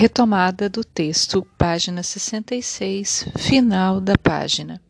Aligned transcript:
Retomada 0.00 0.66
do 0.66 0.82
texto, 0.82 1.46
página 1.58 2.02
66, 2.02 3.26
final 3.36 4.00
da 4.00 4.16
página. 4.16 4.80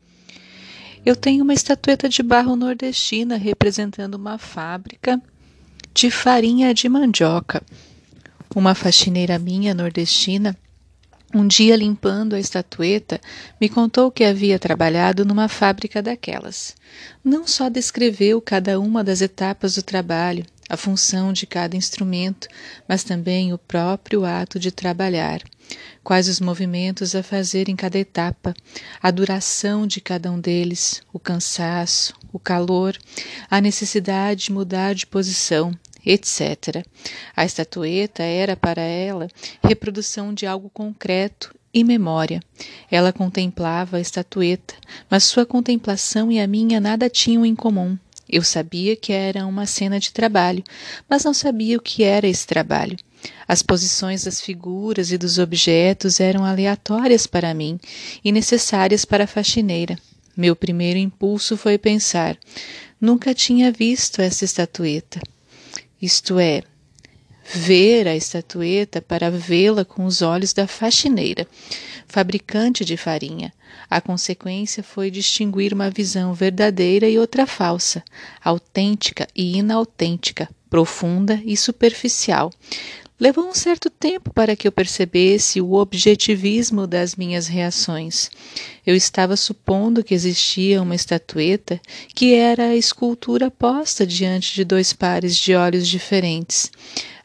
Eu 1.04 1.16
tenho 1.16 1.42
uma 1.42 1.52
estatueta 1.52 2.08
de 2.08 2.22
barro 2.22 2.54
nordestina 2.54 3.36
representando 3.36 4.14
uma 4.14 4.38
fábrica 4.38 5.20
de 5.92 6.12
farinha 6.12 6.72
de 6.72 6.88
mandioca. 6.88 7.60
Uma 8.54 8.72
faxineira 8.72 9.36
minha 9.36 9.74
nordestina, 9.74 10.56
um 11.34 11.44
dia 11.44 11.74
limpando 11.74 12.36
a 12.36 12.38
estatueta, 12.38 13.20
me 13.60 13.68
contou 13.68 14.12
que 14.12 14.22
havia 14.22 14.60
trabalhado 14.60 15.24
numa 15.24 15.48
fábrica 15.48 16.00
daquelas. 16.00 16.76
Não 17.24 17.48
só 17.48 17.68
descreveu 17.68 18.40
cada 18.40 18.78
uma 18.78 19.02
das 19.02 19.20
etapas 19.20 19.74
do 19.74 19.82
trabalho, 19.82 20.46
a 20.70 20.76
função 20.76 21.32
de 21.32 21.46
cada 21.46 21.76
instrumento, 21.76 22.46
mas 22.88 23.02
também 23.02 23.52
o 23.52 23.58
próprio 23.58 24.24
ato 24.24 24.58
de 24.58 24.70
trabalhar. 24.70 25.42
Quais 26.02 26.28
os 26.28 26.40
movimentos 26.40 27.14
a 27.14 27.24
fazer 27.24 27.68
em 27.68 27.74
cada 27.74 27.98
etapa, 27.98 28.54
a 29.02 29.10
duração 29.10 29.84
de 29.84 30.00
cada 30.00 30.30
um 30.30 30.40
deles, 30.40 31.02
o 31.12 31.18
cansaço, 31.18 32.14
o 32.32 32.38
calor, 32.38 32.96
a 33.50 33.60
necessidade 33.60 34.44
de 34.44 34.52
mudar 34.52 34.94
de 34.94 35.06
posição, 35.06 35.76
etc. 36.06 36.86
A 37.36 37.44
estatueta 37.44 38.22
era 38.22 38.56
para 38.56 38.82
ela 38.82 39.26
reprodução 39.62 40.32
de 40.32 40.46
algo 40.46 40.70
concreto 40.70 41.52
e 41.74 41.82
memória. 41.84 42.40
Ela 42.90 43.12
contemplava 43.12 43.96
a 43.96 44.00
estatueta, 44.00 44.74
mas 45.08 45.24
sua 45.24 45.44
contemplação 45.44 46.30
e 46.30 46.40
a 46.40 46.46
minha 46.46 46.80
nada 46.80 47.08
tinham 47.08 47.44
em 47.44 47.54
comum. 47.54 47.98
Eu 48.30 48.42
sabia 48.42 48.94
que 48.94 49.12
era 49.12 49.46
uma 49.46 49.66
cena 49.66 49.98
de 49.98 50.12
trabalho, 50.12 50.62
mas 51.08 51.24
não 51.24 51.34
sabia 51.34 51.76
o 51.76 51.82
que 51.82 52.04
era 52.04 52.28
esse 52.28 52.46
trabalho. 52.46 52.96
As 53.46 53.62
posições 53.62 54.24
das 54.24 54.40
figuras 54.40 55.10
e 55.10 55.18
dos 55.18 55.38
objetos 55.38 56.20
eram 56.20 56.44
aleatórias 56.44 57.26
para 57.26 57.52
mim 57.52 57.78
e 58.24 58.30
necessárias 58.30 59.04
para 59.04 59.24
a 59.24 59.26
faxineira. 59.26 59.98
Meu 60.36 60.54
primeiro 60.54 60.98
impulso 60.98 61.56
foi 61.56 61.76
pensar: 61.76 62.38
nunca 63.00 63.34
tinha 63.34 63.72
visto 63.72 64.22
essa 64.22 64.44
estatueta. 64.44 65.20
Isto 66.00 66.38
é, 66.38 66.62
ver 67.44 68.06
a 68.06 68.14
estatueta 68.14 69.00
para 69.00 69.30
vê-la 69.30 69.84
com 69.84 70.04
os 70.04 70.22
olhos 70.22 70.52
da 70.52 70.66
faxineira, 70.66 71.46
fabricante 72.06 72.84
de 72.84 72.96
farinha. 72.96 73.52
A 73.88 74.00
consequência 74.00 74.82
foi 74.82 75.10
distinguir 75.10 75.72
uma 75.72 75.90
visão 75.90 76.34
verdadeira 76.34 77.08
e 77.08 77.18
outra 77.18 77.46
falsa, 77.46 78.02
autêntica 78.42 79.26
e 79.34 79.58
inautêntica, 79.58 80.48
profunda 80.68 81.40
e 81.44 81.56
superficial. 81.56 82.50
Levou 83.20 83.46
um 83.46 83.52
certo 83.54 83.90
tempo 83.90 84.32
para 84.32 84.56
que 84.56 84.66
eu 84.66 84.72
percebesse 84.72 85.60
o 85.60 85.74
objetivismo 85.74 86.86
das 86.86 87.14
minhas 87.14 87.48
reações. 87.48 88.30
Eu 88.86 88.96
estava 88.96 89.36
supondo 89.36 90.02
que 90.02 90.14
existia 90.14 90.80
uma 90.80 90.94
estatueta 90.94 91.78
que 92.14 92.32
era 92.32 92.68
a 92.68 92.76
escultura 92.76 93.50
posta 93.50 94.06
diante 94.06 94.54
de 94.54 94.64
dois 94.64 94.94
pares 94.94 95.36
de 95.36 95.54
olhos 95.54 95.86
diferentes. 95.86 96.72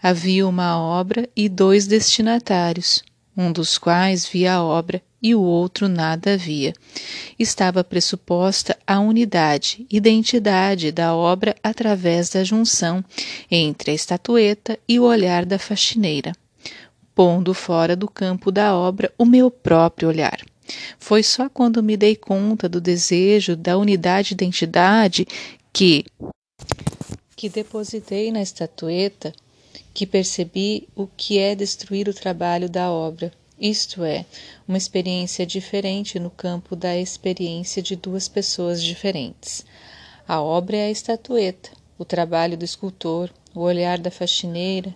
Havia 0.08 0.48
uma 0.48 0.80
obra 0.80 1.28
e 1.36 1.50
dois 1.50 1.88
destinatários, 1.88 3.04
um 3.36 3.52
dos 3.52 3.80
quais 3.80 4.28
via 4.28 4.54
a 4.54 4.64
obra 4.64 5.02
e 5.20 5.34
o 5.34 5.42
outro 5.42 5.90
nada 5.90 6.38
via. 6.38 6.76
Estava 7.40 7.84
pressuposta 7.84 8.78
a 8.86 9.00
unidade, 9.00 9.84
identidade 9.90 10.92
da 10.92 11.16
obra 11.16 11.56
através 11.64 12.30
da 12.30 12.44
junção 12.44 13.04
entre 13.50 13.90
a 13.90 13.94
estatueta 13.96 14.78
e 14.88 15.00
o 15.00 15.06
olhar 15.06 15.44
da 15.44 15.58
faxineira, 15.58 16.34
pondo 17.16 17.52
fora 17.56 17.96
do 17.96 18.08
campo 18.08 18.52
da 18.52 18.76
obra 18.76 19.12
o 19.18 19.26
meu 19.26 19.50
próprio 19.50 20.10
olhar. 20.10 20.40
Foi 21.00 21.24
só 21.24 21.50
quando 21.50 21.82
me 21.82 21.98
dei 21.98 22.16
conta 22.16 22.70
do 22.70 22.80
desejo 22.80 23.56
da 23.56 23.76
unidade 23.76 24.28
de 24.28 24.34
identidade 24.36 25.28
que 25.74 26.06
que 27.36 27.50
depositei 27.50 28.32
na 28.32 28.42
estatueta 28.44 29.34
que 29.96 30.06
percebi 30.06 30.88
o 30.96 31.08
que 31.08 31.40
é 31.40 31.56
destruir 31.56 32.08
o 32.08 32.14
trabalho 32.14 32.70
da 32.70 32.92
obra 32.92 33.32
isto 33.60 34.04
é, 34.04 34.26
uma 34.68 34.78
experiência 34.78 35.46
diferente 35.46 36.20
no 36.20 36.30
campo 36.30 36.76
da 36.76 36.98
experiência 36.98 37.82
de 37.82 37.96
duas 37.96 38.28
pessoas 38.28 38.84
diferentes. 38.84 39.66
A 40.28 40.42
obra 40.42 40.76
é 40.76 40.88
a 40.88 40.92
estatueta, 40.92 41.72
o 41.98 42.04
trabalho 42.04 42.58
do 42.58 42.66
escultor, 42.66 43.30
o 43.54 43.62
olhar 43.62 43.98
da 43.98 44.12
faxineira, 44.12 44.94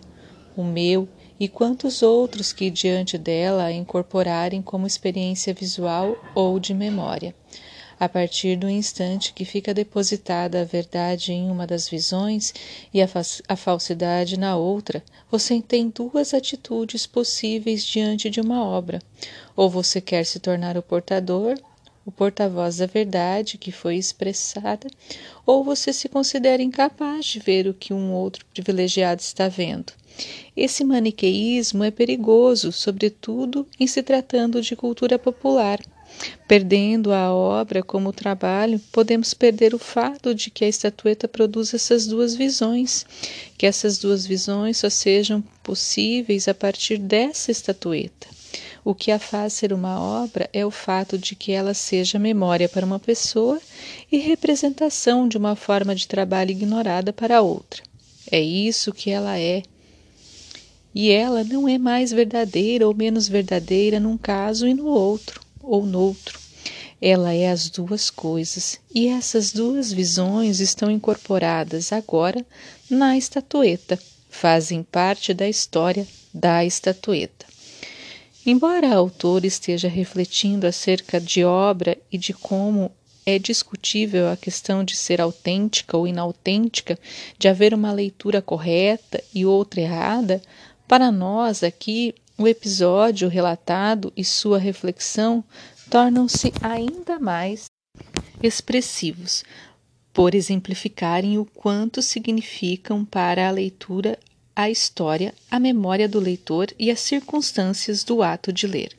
o 0.54 0.62
meu 0.62 1.08
e 1.38 1.48
quantos 1.48 2.02
outros 2.02 2.52
que 2.52 2.68
diante 2.68 3.16
dela 3.16 3.64
a 3.64 3.72
incorporarem 3.72 4.60
como 4.60 4.86
experiência 4.86 5.54
visual 5.54 6.22
ou 6.34 6.60
de 6.60 6.74
memória. 6.74 7.34
A 8.00 8.08
partir 8.08 8.56
do 8.56 8.66
instante 8.66 9.34
que 9.34 9.44
fica 9.44 9.74
depositada 9.74 10.62
a 10.62 10.64
verdade 10.64 11.34
em 11.34 11.50
uma 11.50 11.66
das 11.66 11.86
visões 11.86 12.54
e 12.94 13.02
a, 13.02 13.08
a 13.46 13.56
falsidade 13.56 14.38
na 14.38 14.56
outra, 14.56 15.04
você 15.30 15.60
tem 15.60 15.90
duas 15.90 16.32
atitudes 16.32 17.06
possíveis 17.06 17.84
diante 17.84 18.30
de 18.30 18.40
uma 18.40 18.64
obra. 18.64 19.02
Ou 19.54 19.68
você 19.68 20.00
quer 20.00 20.24
se 20.24 20.40
tornar 20.40 20.78
o 20.78 20.82
portador, 20.82 21.60
o 22.06 22.10
porta-voz 22.10 22.78
da 22.78 22.86
verdade 22.86 23.58
que 23.58 23.70
foi 23.70 23.96
expressada, 23.96 24.88
ou 25.44 25.62
você 25.62 25.92
se 25.92 26.08
considera 26.08 26.62
incapaz 26.62 27.26
de 27.26 27.38
ver 27.38 27.66
o 27.66 27.74
que 27.74 27.92
um 27.92 28.14
outro 28.14 28.46
privilegiado 28.46 29.20
está 29.20 29.46
vendo. 29.46 29.92
Esse 30.56 30.84
maniqueísmo 30.84 31.84
é 31.84 31.90
perigoso, 31.90 32.72
sobretudo 32.72 33.66
em 33.78 33.86
se 33.86 34.02
tratando 34.02 34.62
de 34.62 34.74
cultura 34.74 35.18
popular. 35.18 35.78
Perdendo 36.46 37.12
a 37.12 37.32
obra 37.32 37.82
como 37.82 38.12
trabalho, 38.12 38.80
podemos 38.90 39.32
perder 39.32 39.72
o 39.74 39.78
fato 39.78 40.34
de 40.34 40.50
que 40.50 40.64
a 40.64 40.68
estatueta 40.68 41.28
produz 41.28 41.72
essas 41.72 42.06
duas 42.06 42.34
visões, 42.34 43.06
que 43.56 43.66
essas 43.66 43.98
duas 43.98 44.26
visões 44.26 44.78
só 44.78 44.90
sejam 44.90 45.40
possíveis 45.62 46.48
a 46.48 46.54
partir 46.54 46.98
dessa 46.98 47.52
estatueta. 47.52 48.26
O 48.84 48.94
que 48.94 49.12
a 49.12 49.18
faz 49.18 49.52
ser 49.52 49.72
uma 49.72 50.00
obra 50.00 50.50
é 50.52 50.66
o 50.66 50.70
fato 50.70 51.16
de 51.16 51.36
que 51.36 51.52
ela 51.52 51.72
seja 51.72 52.18
memória 52.18 52.68
para 52.68 52.84
uma 52.84 52.98
pessoa 52.98 53.60
e 54.10 54.18
representação 54.18 55.28
de 55.28 55.36
uma 55.36 55.54
forma 55.54 55.94
de 55.94 56.08
trabalho 56.08 56.50
ignorada 56.50 57.12
para 57.12 57.42
outra. 57.42 57.82
É 58.28 58.40
isso 58.40 58.92
que 58.92 59.10
ela 59.10 59.38
é. 59.38 59.62
E 60.92 61.10
ela 61.10 61.44
não 61.44 61.68
é 61.68 61.78
mais 61.78 62.10
verdadeira 62.10 62.88
ou 62.88 62.94
menos 62.94 63.28
verdadeira 63.28 64.00
num 64.00 64.18
caso 64.18 64.66
e 64.66 64.74
no 64.74 64.86
outro 64.86 65.40
ou 65.62 65.84
noutro. 65.84 66.38
Ela 67.00 67.32
é 67.32 67.50
as 67.50 67.70
duas 67.70 68.10
coisas, 68.10 68.78
e 68.94 69.08
essas 69.08 69.52
duas 69.52 69.92
visões 69.92 70.60
estão 70.60 70.90
incorporadas 70.90 71.92
agora 71.92 72.44
na 72.90 73.16
estatueta, 73.16 73.98
fazem 74.28 74.82
parte 74.82 75.32
da 75.32 75.48
história 75.48 76.06
da 76.32 76.64
estatueta. 76.64 77.46
Embora 78.44 78.88
a 78.88 78.96
autora 78.96 79.46
esteja 79.46 79.88
refletindo 79.88 80.66
acerca 80.66 81.20
de 81.20 81.44
obra 81.44 81.96
e 82.10 82.16
de 82.16 82.32
como 82.32 82.90
é 83.24 83.38
discutível 83.38 84.30
a 84.30 84.36
questão 84.36 84.82
de 84.82 84.96
ser 84.96 85.20
autêntica 85.20 85.96
ou 85.96 86.06
inautêntica, 86.06 86.98
de 87.38 87.48
haver 87.48 87.74
uma 87.74 87.92
leitura 87.92 88.40
correta 88.40 89.22
e 89.34 89.44
outra 89.44 89.80
errada, 89.80 90.42
para 90.88 91.12
nós 91.12 91.62
aqui 91.62 92.14
o 92.40 92.48
episódio 92.48 93.28
relatado 93.28 94.10
e 94.16 94.24
sua 94.24 94.58
reflexão 94.58 95.44
tornam-se 95.90 96.50
ainda 96.62 97.18
mais 97.18 97.66
expressivos, 98.42 99.44
por 100.10 100.34
exemplificarem 100.34 101.36
o 101.36 101.44
quanto 101.44 102.00
significam 102.00 103.04
para 103.04 103.46
a 103.46 103.50
leitura 103.50 104.18
a 104.56 104.70
história, 104.70 105.34
a 105.50 105.60
memória 105.60 106.08
do 106.08 106.18
leitor 106.18 106.68
e 106.78 106.90
as 106.90 107.00
circunstâncias 107.00 108.04
do 108.04 108.22
ato 108.22 108.50
de 108.50 108.66
ler. 108.66 108.96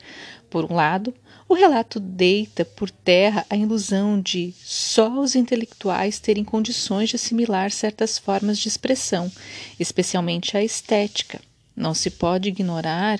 Por 0.47 0.71
um 0.71 0.75
lado, 0.75 1.11
o 1.49 1.55
relato 1.55 1.99
deita 1.99 2.63
por 2.63 2.91
terra 2.91 3.43
a 3.49 3.57
ilusão 3.57 4.21
de 4.21 4.53
só 4.63 5.19
os 5.19 5.35
intelectuais 5.35 6.19
terem 6.19 6.43
condições 6.43 7.09
de 7.09 7.15
assimilar 7.15 7.71
certas 7.71 8.19
formas 8.19 8.59
de 8.59 8.67
expressão, 8.67 9.31
especialmente 9.79 10.55
a 10.55 10.63
estética. 10.63 11.41
Não 11.75 11.93
se 11.93 12.09
pode 12.09 12.49
ignorar 12.49 13.19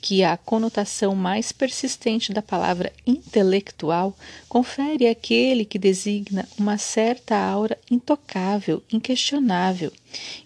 que 0.00 0.22
a 0.22 0.36
conotação 0.36 1.14
mais 1.14 1.50
persistente 1.50 2.32
da 2.32 2.40
palavra 2.40 2.92
intelectual 3.06 4.16
confere 4.48 5.08
àquele 5.08 5.64
que 5.64 5.78
designa 5.78 6.48
uma 6.56 6.78
certa 6.78 7.36
aura 7.36 7.76
intocável, 7.90 8.82
inquestionável. 8.92 9.92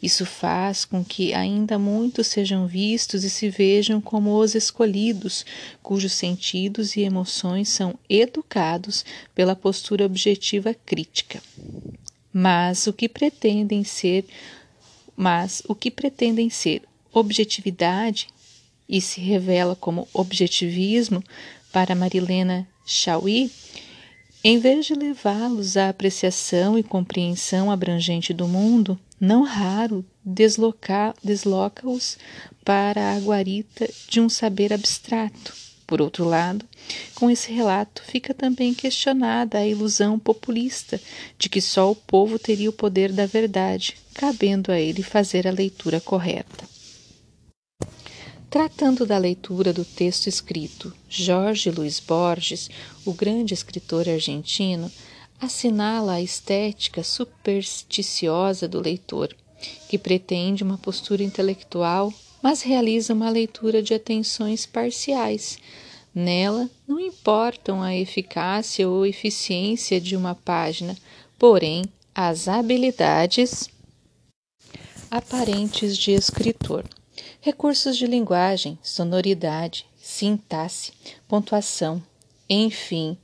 Isso 0.02 0.24
faz 0.24 0.84
com 0.84 1.04
que 1.04 1.34
ainda 1.34 1.78
muitos 1.78 2.28
sejam 2.28 2.66
vistos 2.66 3.24
e 3.24 3.30
se 3.30 3.48
vejam 3.50 4.00
como 4.00 4.36
os 4.36 4.54
escolhidos, 4.54 5.44
cujos 5.82 6.12
sentidos 6.12 6.96
e 6.96 7.02
emoções 7.02 7.68
são 7.68 7.98
educados 8.08 9.04
pela 9.34 9.54
postura 9.54 10.06
objetiva 10.06 10.74
crítica. 10.74 11.42
Mas 12.32 12.86
o 12.86 12.92
que 12.92 13.08
pretendem 13.08 13.84
ser, 13.84 14.24
mas 15.14 15.62
o 15.68 15.74
que 15.74 15.90
pretendem 15.90 16.48
ser 16.48 16.82
objetividade 17.12 18.28
e 18.88 19.00
se 19.00 19.20
revela 19.20 19.76
como 19.76 20.08
objetivismo 20.12 21.22
para 21.72 21.94
Marilena 21.94 22.68
Chauí, 22.84 23.50
em 24.44 24.58
vez 24.58 24.86
de 24.86 24.94
levá-los 24.94 25.76
à 25.76 25.88
apreciação 25.88 26.76
e 26.76 26.82
compreensão 26.82 27.70
abrangente 27.70 28.34
do 28.34 28.48
mundo, 28.48 28.98
não 29.20 29.44
raro 29.44 30.04
desloca-os 30.24 32.18
para 32.64 33.14
a 33.14 33.18
guarita 33.20 33.88
de 34.08 34.20
um 34.20 34.28
saber 34.28 34.72
abstrato. 34.72 35.54
Por 35.86 36.00
outro 36.00 36.24
lado, 36.24 36.64
com 37.14 37.30
esse 37.30 37.52
relato 37.52 38.02
fica 38.02 38.34
também 38.34 38.74
questionada 38.74 39.58
a 39.58 39.66
ilusão 39.66 40.18
populista 40.18 41.00
de 41.38 41.48
que 41.48 41.60
só 41.60 41.90
o 41.90 41.94
povo 41.94 42.38
teria 42.38 42.70
o 42.70 42.72
poder 42.72 43.12
da 43.12 43.26
verdade, 43.26 43.96
cabendo 44.14 44.72
a 44.72 44.80
ele 44.80 45.02
fazer 45.02 45.46
a 45.46 45.52
leitura 45.52 46.00
correta. 46.00 46.71
Tratando 48.52 49.06
da 49.06 49.16
leitura 49.16 49.72
do 49.72 49.82
texto 49.82 50.26
escrito, 50.26 50.92
Jorge 51.08 51.70
Luiz 51.70 51.98
Borges, 51.98 52.68
o 53.02 53.14
grande 53.14 53.54
escritor 53.54 54.06
argentino, 54.06 54.92
assinala 55.40 56.12
a 56.12 56.20
estética 56.20 57.02
supersticiosa 57.02 58.68
do 58.68 58.78
leitor, 58.78 59.34
que 59.88 59.96
pretende 59.96 60.62
uma 60.62 60.76
postura 60.76 61.22
intelectual, 61.22 62.12
mas 62.42 62.60
realiza 62.60 63.14
uma 63.14 63.30
leitura 63.30 63.82
de 63.82 63.94
atenções 63.94 64.66
parciais. 64.66 65.56
Nela 66.14 66.68
não 66.86 67.00
importam 67.00 67.82
a 67.82 67.96
eficácia 67.96 68.86
ou 68.86 69.06
eficiência 69.06 69.98
de 69.98 70.14
uma 70.14 70.34
página, 70.34 70.94
porém 71.38 71.86
as 72.14 72.48
habilidades 72.48 73.70
aparentes 75.10 75.96
de 75.96 76.10
escritor. 76.10 76.84
Recursos 77.44 77.96
de 77.96 78.06
linguagem, 78.06 78.78
sonoridade, 78.84 79.84
sintaxe, 80.00 80.92
pontuação, 81.26 82.00
enfim, 82.48 83.18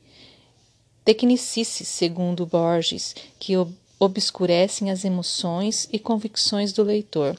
tecnicices, 1.05 1.87
segundo 1.87 2.45
Borges, 2.45 3.15
que 3.39 3.53
obscurecem 3.97 4.91
as 4.91 5.05
emoções 5.05 5.89
e 5.93 6.01
convicções 6.01 6.73
do 6.73 6.83
leitor, 6.83 7.39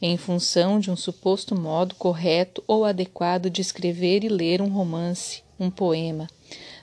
em 0.00 0.16
função 0.16 0.78
de 0.78 0.88
um 0.88 0.94
suposto 0.94 1.60
modo 1.60 1.96
correto 1.96 2.62
ou 2.64 2.84
adequado 2.84 3.50
de 3.50 3.60
escrever 3.60 4.22
e 4.22 4.28
ler 4.28 4.62
um 4.62 4.68
romance, 4.68 5.42
um 5.58 5.68
poema. 5.68 6.28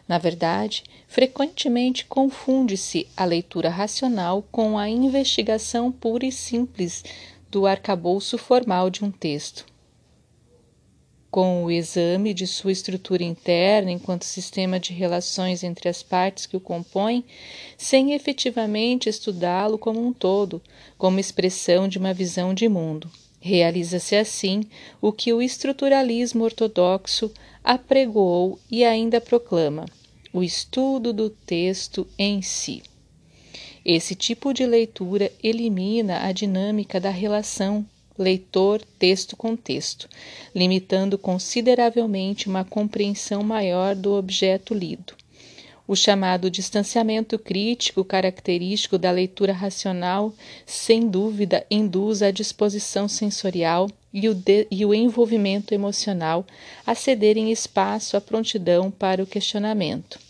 Na 0.05 0.17
verdade, 0.17 0.83
frequentemente 1.07 2.03
confunde-se 2.03 3.07
a 3.15 3.23
leitura 3.23 3.69
racional 3.69 4.43
com 4.51 4.77
a 4.77 4.89
investigação 4.89 5.89
pura 5.89 6.25
e 6.25 6.33
simples 6.33 7.01
do 7.57 7.65
arcabouço 7.65 8.38
formal 8.38 8.88
de 8.88 9.04
um 9.04 9.09
texto. 9.09 9.65
Com 11.31 11.63
o 11.63 11.71
exame 11.71 12.31
de 12.31 12.45
sua 12.45 12.71
estrutura 12.71 13.24
interna 13.24 13.89
enquanto 13.89 14.25
sistema 14.25 14.80
de 14.80 14.94
relações 14.94 15.63
entre 15.63 15.89
as 15.89 16.04
partes 16.04 16.45
que 16.45 16.56
o 16.56 16.59
compõem, 16.59 17.25
sem 17.75 18.13
efetivamente 18.13 19.09
estudá-lo 19.09 19.80
como 19.80 20.00
um 20.00 20.13
todo, 20.13 20.62
como 21.00 21.19
expressão 21.19 21.88
de 21.88 21.98
uma 21.98 22.13
visão 22.13 22.54
de 22.54 22.69
mundo. 22.69 23.09
Realiza-se 23.39 24.15
assim 24.15 24.62
o 25.01 25.12
que 25.12 25.33
o 25.33 25.42
estruturalismo 25.42 26.44
ortodoxo 26.44 27.31
apregoou 27.63 28.60
e 28.69 28.86
ainda 28.86 29.19
proclama: 29.19 29.86
o 30.31 30.44
estudo 30.44 31.12
do 31.12 31.31
texto 31.31 32.07
em 32.19 32.39
si. 32.44 32.83
Esse 33.89 34.16
tipo 34.16 34.54
de 34.54 34.66
leitura 34.66 35.31
elimina 35.42 36.25
a 36.25 36.34
dinâmica 36.34 37.00
da 37.00 37.10
relação 37.10 37.86
leitor 38.18 38.81
texto 39.00 39.38
com 39.38 39.56
texto, 39.56 40.10
limitando 40.54 41.18
consideravelmente 41.18 42.50
uma 42.50 42.66
compreensão 42.66 43.42
maior 43.44 43.95
do 43.95 44.12
objeto 44.12 44.74
lido. 44.74 45.13
O 45.88 45.95
chamado 45.95 46.51
distanciamento 46.51 47.39
crítico, 47.39 48.04
característico 48.04 48.98
da 48.98 49.10
leitura 49.10 49.54
racional, 49.54 50.34
sem 50.66 51.07
dúvida 51.07 51.66
induz 51.72 52.22
a 52.22 52.30
disposição 52.30 53.07
sensorial 53.07 53.89
e 54.13 54.28
o, 54.28 54.36
de, 54.36 54.68
e 54.69 54.86
o 54.86 54.94
envolvimento 54.94 55.74
emocional 55.74 56.45
a 56.86 56.94
cederem 56.94 57.54
espaço 57.54 58.18
à 58.18 58.19
prontidão 58.19 58.92
para 58.92 59.24
o 59.24 59.25
questionamento. 59.25 60.26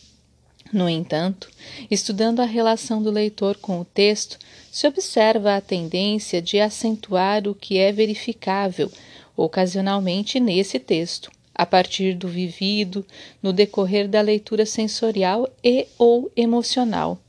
No 0.71 0.89
entanto, 0.89 1.49
estudando 1.89 2.41
a 2.41 2.45
relação 2.45 3.01
do 3.01 3.09
leitor 3.09 3.57
com 3.57 3.79
o 3.79 3.85
texto, 3.85 4.37
se 4.71 4.85
observa 4.87 5.55
a 5.55 5.61
tendência 5.61 6.41
de 6.41 6.59
acentuar 6.59 7.47
o 7.47 7.55
que 7.55 7.77
é 7.77 7.91
verificável 7.91 8.91
ocasionalmente 9.35 10.39
nesse 10.39 10.79
texto, 10.79 11.31
a 11.53 11.65
partir 11.65 12.15
do 12.15 12.27
vivido 12.27 13.05
no 13.41 13.53
decorrer 13.53 14.07
da 14.07 14.19
leitura 14.19 14.65
sensorial 14.65 15.47
e 15.63 15.87
ou 15.97 16.31
emocional. 16.35 17.19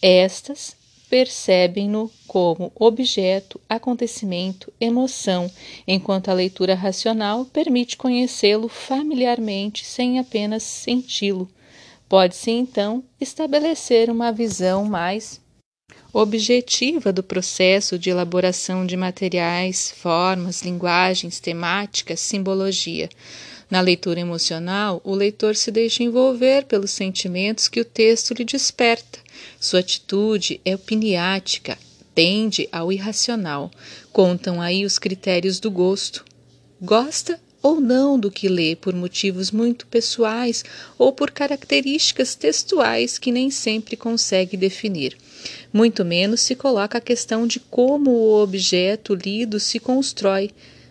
Estas 0.00 0.74
percebem-no 1.10 2.10
como 2.26 2.72
objeto, 2.74 3.60
acontecimento, 3.68 4.72
emoção, 4.80 5.50
enquanto 5.86 6.30
a 6.30 6.34
leitura 6.34 6.74
racional 6.74 7.44
permite 7.44 7.98
conhecê-lo 7.98 8.66
familiarmente 8.66 9.84
sem 9.84 10.18
apenas 10.18 10.62
senti-lo 10.62 11.50
Pode-se 12.12 12.50
então 12.50 13.02
estabelecer 13.18 14.10
uma 14.10 14.30
visão 14.30 14.84
mais 14.84 15.40
objetiva 16.12 17.10
do 17.10 17.22
processo 17.22 17.98
de 17.98 18.10
elaboração 18.10 18.84
de 18.84 18.98
materiais, 18.98 19.90
formas, 19.96 20.60
linguagens, 20.60 21.40
temáticas, 21.40 22.20
simbologia. 22.20 23.08
Na 23.70 23.80
leitura 23.80 24.20
emocional, 24.20 25.00
o 25.02 25.14
leitor 25.14 25.56
se 25.56 25.70
deixa 25.70 26.02
envolver 26.02 26.66
pelos 26.66 26.90
sentimentos 26.90 27.66
que 27.66 27.80
o 27.80 27.84
texto 27.84 28.34
lhe 28.34 28.44
desperta. 28.44 29.18
Sua 29.58 29.80
atitude 29.80 30.60
é 30.66 30.74
opiniática, 30.74 31.78
tende 32.14 32.68
ao 32.70 32.92
irracional. 32.92 33.70
Contam 34.12 34.60
aí 34.60 34.84
os 34.84 34.98
critérios 34.98 35.58
do 35.58 35.70
gosto. 35.70 36.26
Gosta 36.78 37.40
ou 37.62 37.80
não 37.80 38.18
do 38.18 38.30
que 38.30 38.48
lê 38.48 38.74
por 38.74 38.92
motivos 38.94 39.50
muito 39.50 39.86
pessoais 39.86 40.64
ou 40.98 41.12
por 41.12 41.30
características 41.30 42.34
textuais 42.34 43.18
que 43.18 43.30
nem 43.30 43.50
sempre 43.50 43.96
consegue 43.96 44.56
definir. 44.56 45.16
Muito 45.72 46.04
menos 46.04 46.40
se 46.40 46.54
coloca 46.54 46.98
a 46.98 47.00
questão 47.00 47.46
de 47.46 47.60
como 47.60 48.10
o 48.10 48.42
objeto 48.42 49.14
lido 49.14 49.60
se 49.60 49.78
constrói. 49.78 50.50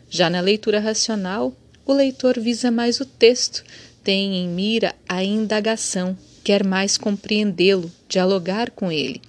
Já 0.09 0.29
na 0.29 0.41
leitura 0.41 0.79
racional, 0.79 1.53
o 1.85 1.93
leitor 1.93 2.39
visa 2.39 2.71
mais 2.71 2.99
o 2.99 3.05
texto, 3.05 3.63
tem 4.03 4.37
em 4.37 4.47
mira 4.47 4.95
a 5.07 5.23
indagação, 5.23 6.17
quer 6.43 6.65
mais 6.65 6.97
compreendê-lo, 6.97 7.91
dialogar 8.07 8.71
com 8.71 8.91
ele. 8.91 9.21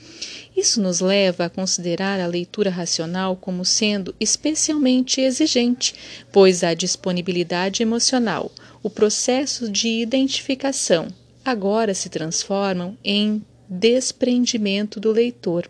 Isso 0.57 0.83
nos 0.83 1.01
leva 1.01 1.47
a 1.47 1.51
considerar 1.51 2.21
a 2.21 2.27
leitura 2.27 2.71
racional 2.71 3.37
como 3.37 3.65
sendo 3.65 4.15
especialmente 4.21 5.21
exigente, 5.21 5.95
pois 6.31 6.63
a 6.63 6.75
disponibilidade 6.75 7.83
emocional, 7.83 8.53
o 8.83 8.91
processo 8.91 9.71
de 9.71 9.89
identificação, 9.89 11.09
agora 11.45 11.95
se 11.95 12.09
transformam 12.09 12.97
em 13.03 13.43
desprendimento 13.69 15.01
do 15.01 15.11
leitor, 15.11 15.69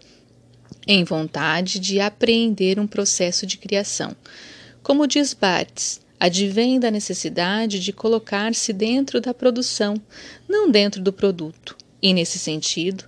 em 0.87 1.05
vontade 1.05 1.79
de 1.79 2.01
apreender 2.01 2.81
um 2.81 2.87
processo 2.87 3.47
de 3.47 3.57
criação. 3.57 4.17
Como 4.83 5.07
diz 5.07 5.33
Barthes, 5.33 6.01
advém 6.19 6.81
da 6.81 6.91
necessidade 6.91 7.79
de 7.79 7.93
colocar-se 7.93 8.73
dentro 8.73 9.21
da 9.21 9.33
produção, 9.33 9.95
não 10.49 10.69
dentro 10.69 11.01
do 11.01 11.13
produto, 11.13 11.77
e, 12.03 12.13
nesse 12.13 12.39
sentido, 12.39 13.05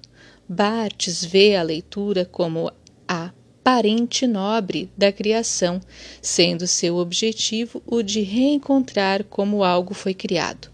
Bartes 0.48 1.24
vê 1.24 1.56
a 1.56 1.62
leitura 1.62 2.24
como 2.24 2.70
a 3.08 3.32
parente 3.62 4.26
nobre 4.26 4.90
da 4.94 5.10
criação, 5.10 5.80
sendo 6.20 6.66
seu 6.66 6.96
objetivo 6.96 7.82
o 7.86 8.02
de 8.02 8.20
reencontrar 8.20 9.24
como 9.24 9.64
algo 9.64 9.94
foi 9.94 10.12
criado. 10.12 10.68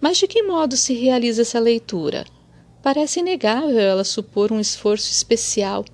Mas 0.00 0.16
de 0.16 0.28
que 0.28 0.44
modo 0.44 0.76
se 0.76 0.94
realiza 0.94 1.42
essa 1.42 1.58
leitura? 1.58 2.24
Parece 2.80 3.18
inegável 3.18 3.80
ela 3.80 4.04
supor 4.04 4.52
um 4.52 4.60
esforço 4.60 5.10
especial. 5.10 5.84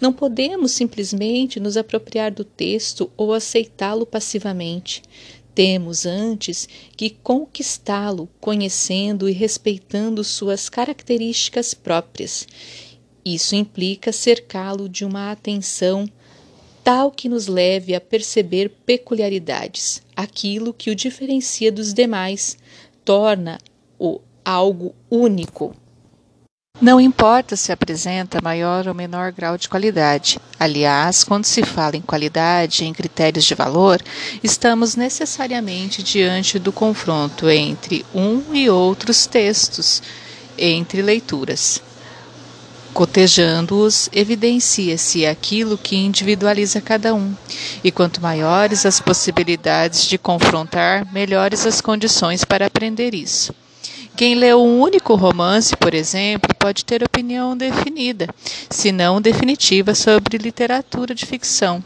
Não 0.00 0.10
podemos 0.10 0.72
simplesmente 0.72 1.60
nos 1.60 1.76
apropriar 1.76 2.32
do 2.32 2.42
texto 2.42 3.10
ou 3.18 3.34
aceitá-lo 3.34 4.06
passivamente. 4.06 5.02
Temos 5.58 6.06
antes 6.06 6.68
que 6.96 7.10
conquistá-lo, 7.10 8.28
conhecendo 8.40 9.28
e 9.28 9.32
respeitando 9.32 10.22
suas 10.22 10.68
características 10.68 11.74
próprias. 11.74 12.46
Isso 13.24 13.56
implica 13.56 14.12
cercá-lo 14.12 14.88
de 14.88 15.04
uma 15.04 15.32
atenção 15.32 16.08
tal 16.84 17.10
que 17.10 17.28
nos 17.28 17.48
leve 17.48 17.92
a 17.92 18.00
perceber 18.00 18.68
peculiaridades, 18.86 20.00
aquilo 20.14 20.72
que 20.72 20.90
o 20.90 20.94
diferencia 20.94 21.72
dos 21.72 21.92
demais, 21.92 22.56
torna-o 23.04 24.20
algo 24.44 24.94
único. 25.10 25.74
Não 26.80 27.00
importa 27.00 27.56
se 27.56 27.72
apresenta 27.72 28.38
maior 28.40 28.86
ou 28.86 28.94
menor 28.94 29.32
grau 29.32 29.58
de 29.58 29.68
qualidade. 29.68 30.38
Aliás, 30.60 31.24
quando 31.24 31.44
se 31.44 31.64
fala 31.64 31.96
em 31.96 32.00
qualidade 32.00 32.84
em 32.84 32.92
critérios 32.92 33.44
de 33.44 33.54
valor, 33.56 34.00
estamos 34.44 34.94
necessariamente 34.94 36.04
diante 36.04 36.56
do 36.56 36.70
confronto 36.70 37.50
entre 37.50 38.06
um 38.14 38.54
e 38.54 38.70
outros 38.70 39.26
textos, 39.26 40.00
entre 40.56 41.02
leituras. 41.02 41.82
Cotejando-os, 42.94 44.08
evidencia-se 44.12 45.26
aquilo 45.26 45.76
que 45.76 45.96
individualiza 45.96 46.80
cada 46.80 47.12
um, 47.12 47.34
e 47.82 47.90
quanto 47.90 48.22
maiores 48.22 48.86
as 48.86 49.00
possibilidades 49.00 50.04
de 50.04 50.16
confrontar, 50.16 51.12
melhores 51.12 51.66
as 51.66 51.80
condições 51.80 52.44
para 52.44 52.66
aprender 52.66 53.16
isso. 53.16 53.52
Quem 54.18 54.34
leu 54.34 54.60
um 54.60 54.80
único 54.80 55.14
romance, 55.14 55.76
por 55.76 55.94
exemplo, 55.94 56.52
pode 56.58 56.84
ter 56.84 57.04
opinião 57.04 57.56
definida, 57.56 58.26
se 58.68 58.90
não 58.90 59.20
definitiva, 59.20 59.94
sobre 59.94 60.38
literatura 60.38 61.14
de 61.14 61.24
ficção. 61.24 61.80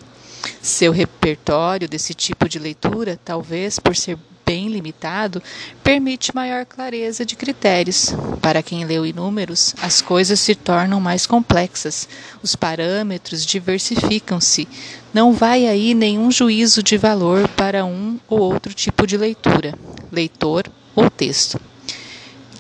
Seu 0.63 0.93
repertório 0.93 1.87
desse 1.87 2.15
tipo 2.15 2.49
de 2.49 2.59
leitura, 2.59 3.21
talvez 3.23 3.79
por 3.79 3.95
ser 3.95 4.17
bem 4.47 4.69
limitado, 4.69 5.43
permite 5.85 6.35
maior 6.35 6.65
clareza 6.65 7.23
de 7.23 7.37
critérios. 7.37 8.15
Para 8.41 8.63
quem 8.63 8.87
leu 8.87 9.05
inúmeros, 9.05 9.75
as 9.83 10.01
coisas 10.01 10.41
se 10.41 10.55
tornam 10.55 10.99
mais 10.99 11.27
complexas, 11.27 12.09
os 12.43 12.57
parâmetros 12.57 13.45
diversificam-se. 13.45 14.67
Não 15.13 15.35
vai 15.35 15.67
aí 15.67 15.93
nenhum 15.93 16.31
juízo 16.31 16.83
de 16.83 16.97
valor 16.97 17.47
para 17.49 17.85
um 17.85 18.19
ou 18.27 18.41
outro 18.41 18.73
tipo 18.73 19.07
de 19.07 19.19
leitura, 19.19 19.79
leitor 20.11 20.65
ou 20.97 21.11
texto. 21.11 21.61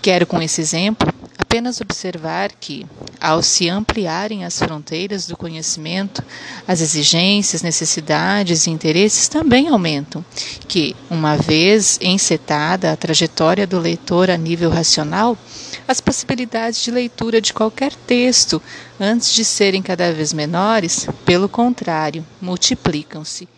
Quero, 0.02 0.26
com 0.26 0.42
esse 0.42 0.60
exemplo, 0.60 1.14
apenas 1.38 1.80
observar 1.80 2.50
que, 2.50 2.84
ao 3.20 3.40
se 3.40 3.68
ampliarem 3.68 4.44
as 4.44 4.58
fronteiras 4.58 5.28
do 5.28 5.36
conhecimento, 5.36 6.24
as 6.66 6.80
exigências, 6.80 7.62
necessidades 7.62 8.66
e 8.66 8.70
interesses 8.70 9.28
também 9.28 9.68
aumentam, 9.68 10.24
que, 10.66 10.96
uma 11.08 11.36
vez 11.36 12.00
encetada 12.02 12.90
a 12.90 12.96
trajetória 12.96 13.64
do 13.64 13.78
leitor 13.78 14.28
a 14.28 14.36
nível 14.36 14.70
racional, 14.70 15.38
as 15.86 16.00
possibilidades 16.00 16.82
de 16.82 16.90
leitura 16.90 17.40
de 17.40 17.54
qualquer 17.54 17.94
texto, 17.94 18.60
antes 18.98 19.32
de 19.32 19.44
serem 19.44 19.82
cada 19.82 20.12
vez 20.12 20.32
menores, 20.32 21.06
pelo 21.24 21.48
contrário, 21.48 22.26
multiplicam-se 22.40 23.48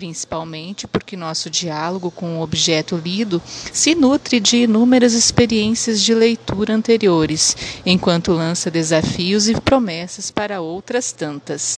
principalmente 0.00 0.86
porque 0.86 1.14
nosso 1.14 1.50
diálogo 1.50 2.10
com 2.10 2.38
o 2.38 2.40
objeto 2.40 2.96
lido 2.96 3.42
se 3.70 3.94
nutre 3.94 4.40
de 4.40 4.62
inúmeras 4.62 5.12
experiências 5.12 6.00
de 6.00 6.14
leitura 6.14 6.72
anteriores, 6.74 7.54
enquanto 7.84 8.32
lança 8.32 8.70
desafios 8.70 9.46
e 9.46 9.60
promessas 9.60 10.30
para 10.30 10.62
outras 10.62 11.12
tantas. 11.12 11.74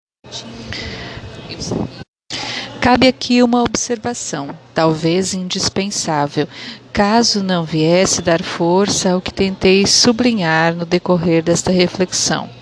Cabe 2.79 3.07
aqui 3.07 3.41
uma 3.41 3.63
observação, 3.63 4.55
talvez 4.71 5.33
indispensável, 5.33 6.47
caso 6.93 7.41
não 7.41 7.65
viesse 7.65 8.21
dar 8.21 8.43
força 8.43 9.13
ao 9.13 9.19
que 9.19 9.33
tentei 9.33 9.87
sublinhar 9.87 10.75
no 10.75 10.85
decorrer 10.85 11.41
desta 11.41 11.71
reflexão. 11.71 12.60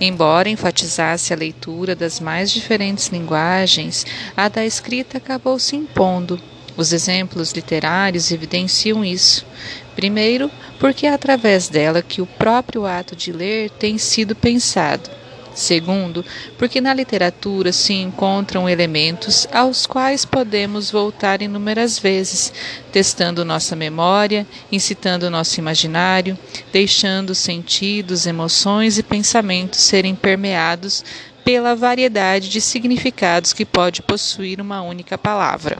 Embora 0.00 0.48
enfatizasse 0.48 1.32
a 1.32 1.36
leitura 1.36 1.94
das 1.94 2.20
mais 2.20 2.50
diferentes 2.50 3.08
linguagens, 3.08 4.04
a 4.36 4.48
da 4.48 4.64
escrita 4.64 5.18
acabou 5.18 5.58
se 5.58 5.76
impondo. 5.76 6.40
Os 6.76 6.92
exemplos 6.92 7.52
literários 7.52 8.32
evidenciam 8.32 9.04
isso. 9.04 9.46
Primeiro, 9.94 10.50
porque 10.80 11.06
é 11.06 11.12
através 11.12 11.68
dela 11.68 12.02
que 12.02 12.20
o 12.20 12.26
próprio 12.26 12.84
ato 12.84 13.14
de 13.14 13.32
ler 13.32 13.70
tem 13.70 13.96
sido 13.96 14.34
pensado. 14.34 15.08
Segundo, 15.54 16.24
porque 16.58 16.80
na 16.80 16.92
literatura 16.92 17.72
se 17.72 17.92
encontram 17.92 18.68
elementos 18.68 19.46
aos 19.52 19.86
quais 19.86 20.24
podemos 20.24 20.90
voltar 20.90 21.40
inúmeras 21.42 21.96
vezes, 21.98 22.52
testando 22.90 23.44
nossa 23.44 23.76
memória, 23.76 24.46
incitando 24.72 25.30
nosso 25.30 25.60
imaginário, 25.60 26.36
deixando 26.72 27.34
sentidos, 27.34 28.26
emoções 28.26 28.98
e 28.98 29.02
pensamentos 29.02 29.80
serem 29.80 30.14
permeados 30.14 31.04
pela 31.44 31.76
variedade 31.76 32.48
de 32.48 32.60
significados 32.60 33.52
que 33.52 33.64
pode 33.64 34.02
possuir 34.02 34.60
uma 34.60 34.82
única 34.82 35.16
palavra. 35.16 35.78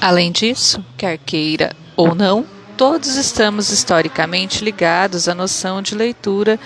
Além 0.00 0.30
disso, 0.30 0.84
quer 0.96 1.18
queira 1.18 1.74
ou 1.96 2.14
não, 2.14 2.46
todos 2.76 3.16
estamos 3.16 3.70
historicamente 3.70 4.62
ligados 4.62 5.26
à 5.26 5.34
noção 5.34 5.82
de 5.82 5.96
leitura 5.96 6.60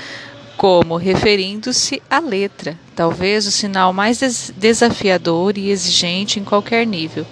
como 0.62 0.96
referindo-se 0.96 2.00
à 2.08 2.20
letra, 2.20 2.78
talvez 2.94 3.48
o 3.48 3.50
sinal 3.50 3.92
mais 3.92 4.18
des 4.18 4.54
desafiador 4.56 5.58
e 5.58 5.70
exigente 5.70 6.38
em 6.38 6.44
qualquer 6.44 6.86
nível, 6.86 7.26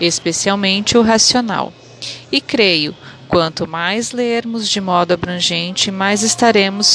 especialmente 0.00 0.98
o 0.98 1.02
racional. 1.02 1.72
E 2.32 2.40
creio, 2.40 2.92
quanto 3.28 3.68
mais 3.68 4.10
lermos 4.10 4.68
de 4.68 4.80
modo 4.80 5.12
abrangente, 5.14 5.92
mais 5.92 6.24
estaremos 6.24 6.94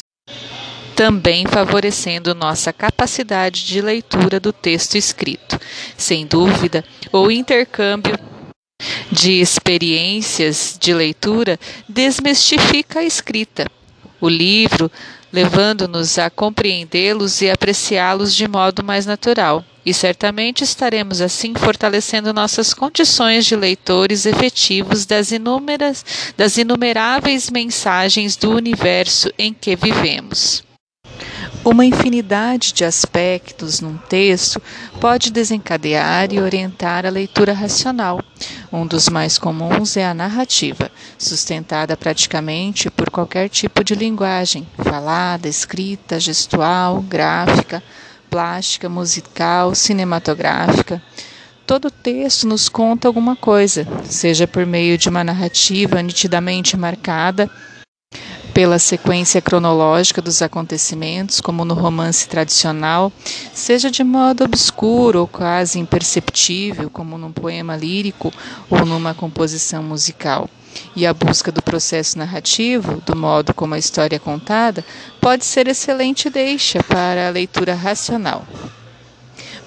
também 0.94 1.46
favorecendo 1.46 2.36
nossa 2.36 2.74
capacidade 2.74 3.66
de 3.66 3.80
leitura 3.80 4.42
do 4.42 4.52
texto 4.52 4.96
escrito. 4.98 5.58
Sem 5.96 6.28
dúvida, 6.28 6.84
o 7.14 7.32
intercâmbio 7.32 8.20
de 9.10 9.40
experiências 9.40 10.78
de 10.78 10.94
leitura 10.94 11.58
desmistifica 11.88 13.00
a 13.00 13.06
escrita. 13.06 13.72
O 14.20 14.28
livro 14.28 14.92
levando-nos 15.32 16.18
a 16.18 16.30
compreendê-los 16.30 17.42
e 17.42 17.50
apreciá-los 17.50 18.36
de 18.36 18.48
modo 18.48 18.84
mais 18.84 19.06
natural. 19.06 19.64
E 19.86 19.94
certamente 19.94 20.64
estaremos 20.64 21.22
assim 21.22 21.54
fortalecendo 21.56 22.34
nossas 22.34 22.74
condições 22.74 23.46
de 23.46 23.56
leitores 23.56 24.26
efetivos 24.26 25.06
das 25.06 25.32
inúmeras, 25.32 26.06
das 26.36 26.58
inumeráveis 26.58 27.50
mensagens 27.50 28.36
do 28.36 28.52
universo 28.52 29.32
em 29.38 29.54
que 29.54 29.76
vivemos. 29.76 30.67
Uma 31.70 31.84
infinidade 31.84 32.72
de 32.72 32.86
aspectos 32.86 33.82
num 33.82 33.98
texto 33.98 34.62
pode 35.02 35.30
desencadear 35.30 36.32
e 36.32 36.40
orientar 36.40 37.06
a 37.06 37.10
leitura 37.10 37.52
racional. 37.52 38.24
Um 38.72 38.88
dos 38.88 39.10
mais 39.10 39.38
comuns 39.38 39.98
é 39.98 40.06
a 40.06 40.14
narrativa, 40.14 40.90
sustentada 41.18 41.98
praticamente 41.98 42.90
por 42.90 43.10
qualquer 43.10 43.50
tipo 43.50 43.84
de 43.84 43.96
linguagem, 43.96 44.66
falada, 44.78 45.50
escrita, 45.50 46.22
gestual, 46.22 47.02
gráfica, 47.02 47.84
plástica, 48.30 48.88
musical, 48.88 49.76
cinematográfica. 49.76 51.02
Todo 51.66 51.92
texto 51.92 52.48
nos 52.48 52.70
conta 52.70 53.10
alguma 53.10 53.36
coisa, 53.36 53.86
seja 54.06 54.48
por 54.48 54.66
meio 54.66 54.98
de 54.98 55.10
uma 55.10 55.22
narrativa 55.22 56.02
nitidamente 56.02 56.78
marcada 56.78 57.52
pela 58.58 58.80
sequência 58.80 59.40
cronológica 59.40 60.20
dos 60.20 60.42
acontecimentos, 60.42 61.40
como 61.40 61.64
no 61.64 61.76
romance 61.76 62.28
tradicional, 62.28 63.14
seja 63.54 63.92
de 63.92 64.04
modo 64.04 64.44
obscuro 64.44 65.20
ou 65.20 65.28
quase 65.28 65.78
imperceptível, 65.78 66.90
como 66.90 67.20
num 67.20 67.32
poema 67.32 67.76
lírico 67.76 68.34
ou 68.68 68.84
numa 68.84 69.14
composição 69.14 69.84
musical. 69.84 70.50
E 70.96 71.06
a 71.06 71.14
busca 71.14 71.52
do 71.52 71.62
processo 71.62 72.18
narrativo, 72.18 73.00
do 73.06 73.16
modo 73.16 73.54
como 73.54 73.76
a 73.76 73.78
história 73.78 74.16
é 74.16 74.20
contada, 74.20 74.84
pode 75.22 75.46
ser 75.46 75.68
excelente 75.68 76.28
deixa 76.28 76.82
para 76.82 77.28
a 77.28 77.30
leitura 77.30 77.76
racional 77.76 78.44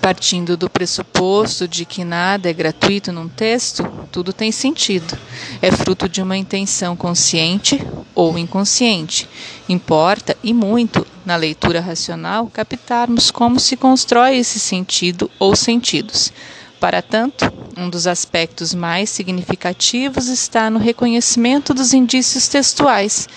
partindo 0.00 0.57
do 0.57 0.71
pressuposto 0.71 1.69
de 1.69 1.85
que 1.85 2.04
nada 2.04 2.49
é 2.49 2.52
gratuito 2.52 3.12
num 3.12 3.28
texto, 3.28 3.85
tudo 4.11 4.33
tem 4.33 4.50
sentido. 4.50 5.16
É 5.61 5.71
fruto 5.71 6.09
de 6.09 6.23
uma 6.23 6.37
intenção 6.37 6.97
consciente 6.97 7.80
ou 8.14 8.38
inconsciente. 8.38 9.28
Importa, 9.69 10.37
e 10.42 10.54
muito, 10.54 11.07
na 11.25 11.37
leitura 11.37 11.80
racional, 11.80 12.47
captarmos 12.47 13.30
como 13.30 13.61
se 13.61 13.76
constrói 13.76 14.38
esse 14.38 14.59
sentido 14.59 15.30
ou 15.38 15.54
sentidos. 15.54 16.33
Para 16.80 17.02
tanto, 17.02 17.52
um 17.76 17.90
dos 17.90 18.07
aspectos 18.07 18.73
mais 18.73 19.11
significativos 19.11 20.28
está 20.28 20.71
no 20.71 20.78
reconhecimento 20.78 21.75
dos 21.75 21.92
indícios 21.92 22.49
textuais 22.49 23.28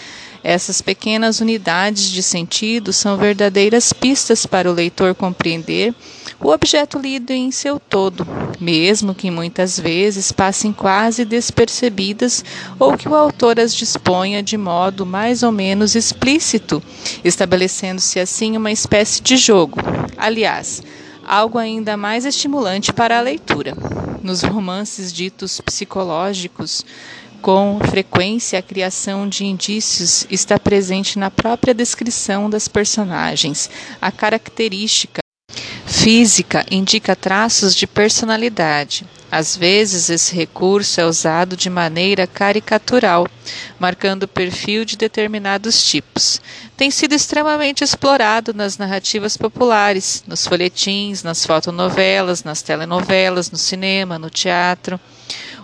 essas 0.44 0.82
pequenas 0.82 1.40
unidades 1.40 2.10
de 2.10 2.22
sentido 2.22 2.92
são 2.92 3.18
verdadeiras 3.18 3.94
pistas 3.94 4.46
para 4.46 4.70
o 4.70 4.74
leitor 4.74 5.16
compreender 5.16 5.96
o 6.44 6.50
objeto 6.50 7.00
lido 7.00 7.32
em 7.32 7.52
seu 7.52 7.80
todo, 7.80 8.28
mesmo 8.60 9.16
que 9.16 9.32
muitas 9.32 9.80
vezes 9.80 10.34
passem 10.34 10.74
quase 10.74 11.24
despercebidas 11.24 12.44
ou 12.78 12.98
que 12.98 13.08
o 13.08 13.16
autor 13.16 13.62
as 13.62 13.74
disponha 13.74 14.44
de 14.44 14.58
modo 14.58 15.06
mais 15.06 15.42
ou 15.42 15.54
menos 15.54 15.96
explícito, 15.96 16.84
estabelecendo-se 17.24 18.20
assim 18.20 18.58
uma 18.58 18.72
espécie 18.72 19.22
de 19.22 19.38
jogo. 19.38 19.80
Aliás, 20.18 20.84
algo 21.26 21.58
ainda 21.58 21.96
mais 21.96 22.26
estimulante 22.26 22.92
para 22.92 23.18
a 23.18 23.22
leitura. 23.22 23.74
Nos 24.22 24.42
romances 24.42 25.14
ditos 25.14 25.62
psicológicos, 25.62 26.86
Com 27.44 27.78
frequência, 27.90 28.58
a 28.58 28.62
criação 28.62 29.28
de 29.28 29.44
indícios 29.44 30.26
está 30.32 30.58
presente 30.58 31.20
na 31.20 31.30
própria 31.30 31.74
descrição 31.74 32.50
das 32.50 32.70
personagens. 32.70 33.70
A 34.02 34.14
característica 34.14 35.20
física 35.86 36.66
indica 36.72 37.18
traços 37.18 37.76
de 37.76 37.86
personalidade. 37.86 39.06
Às 39.30 39.58
vezes, 39.58 40.10
esse 40.10 40.34
recurso 40.34 41.02
é 41.02 41.06
usado 41.06 41.58
de 41.58 41.70
maneira 41.70 42.26
caricatural, 42.26 43.28
marcando 43.78 44.24
o 44.24 44.28
perfil 44.28 44.86
de 44.86 44.96
determinados 44.96 45.84
tipos. 45.84 46.40
Tem 46.78 46.90
sido 46.90 47.14
extremamente 47.14 47.84
explorado 47.84 48.54
nas 48.54 48.78
narrativas 48.78 49.36
populares, 49.36 50.24
nos 50.26 50.48
folhetins, 50.48 51.24
nas 51.24 51.46
fotonovelas, 51.46 52.42
nas 52.42 52.62
telenovelas, 52.62 53.52
no 53.52 53.58
cinema, 53.58 54.18
no 54.18 54.30
teatro. 54.30 54.98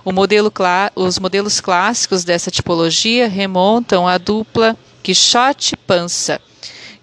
Modelo 0.05 0.51
os 0.95 1.19
modelos 1.19 1.59
clássicos 1.59 2.23
dessa 2.23 2.49
tipologia 2.49 3.27
remontam 3.27 4.07
à 4.07 4.17
dupla 4.17 4.77
Quixote-Pança, 5.03 6.41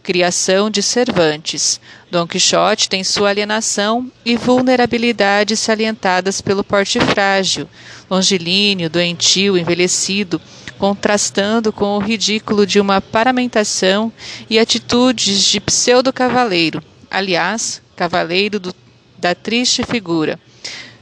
criação 0.02 0.70
de 0.70 0.82
Cervantes. 0.82 1.80
Dom 2.10 2.26
Quixote 2.26 2.88
tem 2.88 3.02
sua 3.02 3.30
alienação 3.30 4.10
e 4.24 4.36
vulnerabilidade 4.36 5.56
salientadas 5.56 6.40
pelo 6.40 6.62
porte 6.62 7.00
frágil, 7.00 7.68
longilíneo, 8.08 8.88
doentio, 8.88 9.58
envelhecido, 9.58 10.40
contrastando 10.78 11.72
com 11.72 11.96
o 11.96 12.00
ridículo 12.00 12.66
de 12.66 12.78
uma 12.78 13.00
paramentação 13.00 14.12
e 14.48 14.58
atitudes 14.58 15.42
de 15.42 15.60
pseudo-cavaleiro, 15.60 16.82
aliás, 17.10 17.82
cavaleiro 17.96 18.60
do, 18.60 18.74
da 19.18 19.34
triste 19.34 19.82
figura. 19.82 20.38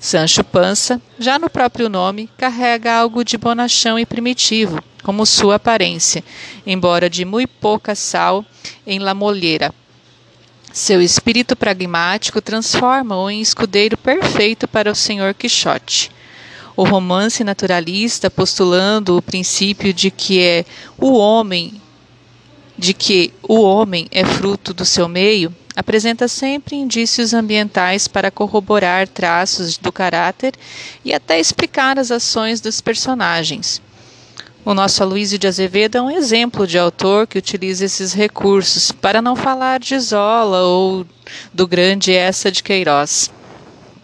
Sancho 0.05 0.45
Pança, 0.45 1.01
já 1.19 1.39
no 1.39 1.49
próprio 1.49 1.89
nome, 1.89 2.29
carrega 2.37 2.93
algo 2.93 3.25
de 3.25 3.39
bonachão 3.39 3.99
e 3.99 4.05
primitivo, 4.05 4.85
como 5.03 5.25
sua 5.25 5.55
aparência, 5.55 6.23
embora 6.67 7.09
de 7.09 7.25
muito 7.25 7.49
pouca 7.59 7.95
sal 7.95 8.45
em 8.87 8.99
la 8.99 9.15
molheira. 9.15 9.73
Seu 10.71 11.01
espírito 11.01 11.57
pragmático 11.57 12.43
transforma-o 12.43 13.31
em 13.31 13.41
escudeiro 13.41 13.97
perfeito 13.97 14.69
para 14.69 14.93
o 14.93 14.95
senhor 14.95 15.33
Quixote. 15.33 16.11
O 16.77 16.85
romance 16.85 17.43
naturalista, 17.43 18.31
postulando 18.31 19.17
o 19.17 19.23
princípio 19.23 19.91
de 19.95 20.11
que 20.11 20.39
é 20.39 20.67
o 20.99 21.15
homem, 21.15 21.81
de 22.77 22.93
que 22.93 23.33
o 23.43 23.63
homem 23.63 24.07
é 24.11 24.23
fruto 24.23 24.75
do 24.75 24.85
seu 24.85 25.09
meio, 25.09 25.51
apresenta 25.77 26.29
sempre 26.29 26.77
indícios 26.77 27.35
ambientais 27.35 28.07
para 28.07 28.31
corroborar 28.31 29.09
traços 29.09 29.77
do 29.77 29.91
caráter 29.91 30.55
e 31.05 31.13
até 31.13 31.39
explicar 31.39 31.99
as 31.99 32.11
ações 32.11 32.61
dos 32.61 32.81
personagens. 32.81 33.83
O 34.65 34.73
nosso 34.73 35.03
Aloysio 35.03 35.39
de 35.39 35.47
Azevedo 35.47 35.99
é 35.99 36.03
um 36.03 36.11
exemplo 36.11 36.67
de 36.67 36.79
autor 36.79 37.27
que 37.27 37.37
utiliza 37.37 37.85
esses 37.85 38.15
recursos, 38.15 38.93
para 38.93 39.21
não 39.21 39.37
falar 39.37 39.79
de 39.79 39.99
Zola 39.99 40.63
ou 40.63 41.07
do 41.53 41.67
grande 41.67 42.15
Essa 42.15 42.51
de 42.51 42.63
Queiroz 42.63 43.31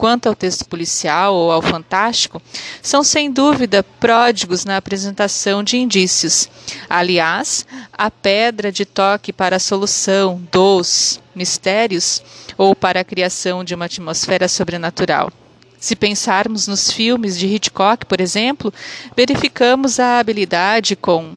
quanto 0.00 0.30
ao 0.30 0.35
texto 0.35 0.64
policial 0.64 1.35
ou 1.35 1.52
ao 1.52 1.61
fantástico, 1.61 2.40
são 2.80 3.04
sem 3.04 3.30
dúvida 3.30 3.83
pródigos 3.83 4.64
na 4.64 4.78
apresentação 4.78 5.62
de 5.62 5.76
indícios. 5.76 6.49
Aliás, 6.88 7.66
a 7.92 8.11
pedra 8.11 8.73
de 8.73 8.87
toque 8.87 9.30
para 9.30 9.57
a 9.57 9.61
solução 9.61 10.40
dos 10.50 11.21
mistérios 11.35 12.23
ou 12.57 12.75
para 12.75 13.00
a 13.00 13.04
criação 13.04 13.62
de 13.62 13.75
uma 13.75 13.85
atmosfera 13.85 14.49
sobrenatural. 14.49 15.30
Se 15.78 15.95
pensarmos 15.95 16.66
nos 16.66 16.90
filmes 16.90 17.38
de 17.38 17.47
Hitchcock, 17.47 18.07
por 18.07 18.23
exemplo, 18.23 18.73
verificamos 19.14 20.00
a 20.00 20.19
habilidade 20.19 20.97
com 20.97 21.33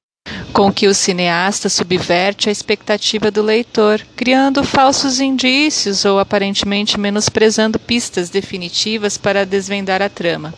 com 0.54 0.72
que 0.72 0.88
o 0.88 0.94
cineasta 0.94 1.68
subverte 1.68 2.48
a 2.48 2.52
expectativa 2.52 3.32
do 3.32 3.42
leitor, 3.42 4.00
criando 4.16 4.64
falsos 4.64 5.20
indícios 5.20 6.06
ou 6.06 6.20
aparentemente 6.20 7.00
menosprezando 7.00 7.80
pistas 7.80 8.30
definitivas 8.30 9.18
para 9.18 9.48
desvendar 9.48 10.00
a 10.04 10.10
trama. 10.10 10.54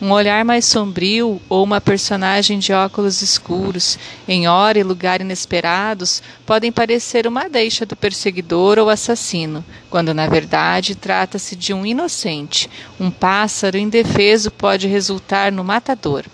Um 0.00 0.10
olhar 0.10 0.42
mais 0.42 0.64
sombrio 0.64 1.40
ou 1.50 1.62
uma 1.62 1.82
personagem 1.82 2.58
de 2.58 2.72
óculos 2.72 3.20
escuros, 3.20 3.98
em 4.26 4.48
hora 4.48 4.78
e 4.78 4.82
lugar 4.82 5.20
inesperados, 5.20 6.22
podem 6.46 6.72
parecer 6.72 7.26
uma 7.26 7.46
deixa 7.46 7.84
do 7.84 7.94
perseguidor 7.94 8.78
ou 8.78 8.88
assassino, 8.88 9.62
quando 9.90 10.14
na 10.14 10.26
verdade 10.26 10.94
trata-se 10.94 11.54
de 11.54 11.74
um 11.74 11.84
inocente. 11.84 12.70
Um 12.98 13.10
pássaro 13.10 13.76
indefeso 13.76 14.50
pode 14.50 14.86
resultar 14.86 15.52
no 15.52 15.62
matador. 15.62 16.24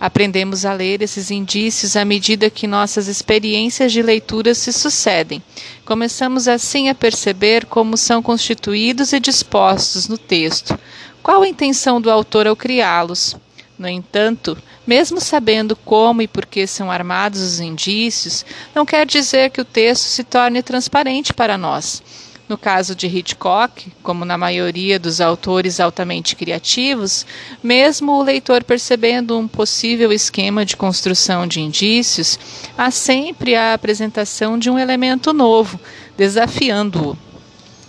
Aprendemos 0.00 0.64
a 0.64 0.72
ler 0.72 1.02
esses 1.02 1.30
indícios 1.30 1.96
à 1.96 2.04
medida 2.04 2.50
que 2.50 2.66
nossas 2.66 3.08
experiências 3.08 3.92
de 3.92 4.00
leitura 4.00 4.54
se 4.54 4.72
sucedem. 4.72 5.42
Começamos 5.84 6.46
assim 6.46 6.88
a 6.88 6.94
perceber 6.94 7.66
como 7.66 7.96
são 7.96 8.22
constituídos 8.22 9.12
e 9.12 9.18
dispostos 9.18 10.08
no 10.08 10.16
texto. 10.16 10.78
Qual 11.22 11.42
a 11.42 11.48
intenção 11.48 12.00
do 12.00 12.10
autor 12.10 12.46
ao 12.46 12.56
criá-los? 12.56 13.36
No 13.78 13.88
entanto, 13.88 14.56
mesmo 14.86 15.20
sabendo 15.20 15.76
como 15.76 16.22
e 16.22 16.26
por 16.26 16.46
que 16.46 16.66
são 16.66 16.90
armados 16.90 17.40
os 17.40 17.60
indícios, 17.60 18.44
não 18.74 18.84
quer 18.84 19.06
dizer 19.06 19.50
que 19.50 19.60
o 19.60 19.64
texto 19.64 20.04
se 20.04 20.24
torne 20.24 20.62
transparente 20.62 21.32
para 21.32 21.58
nós. 21.58 22.02
No 22.48 22.56
caso 22.56 22.94
de 22.94 23.06
Hitchcock, 23.06 23.92
como 24.02 24.24
na 24.24 24.38
maioria 24.38 24.98
dos 24.98 25.20
autores 25.20 25.78
altamente 25.80 26.34
criativos, 26.34 27.26
mesmo 27.62 28.12
o 28.12 28.22
leitor 28.22 28.64
percebendo 28.64 29.38
um 29.38 29.46
possível 29.46 30.10
esquema 30.10 30.64
de 30.64 30.74
construção 30.74 31.46
de 31.46 31.60
indícios, 31.60 32.38
há 32.76 32.90
sempre 32.90 33.54
a 33.54 33.74
apresentação 33.74 34.58
de 34.58 34.70
um 34.70 34.78
elemento 34.78 35.34
novo, 35.34 35.78
desafiando-o. 36.16 37.18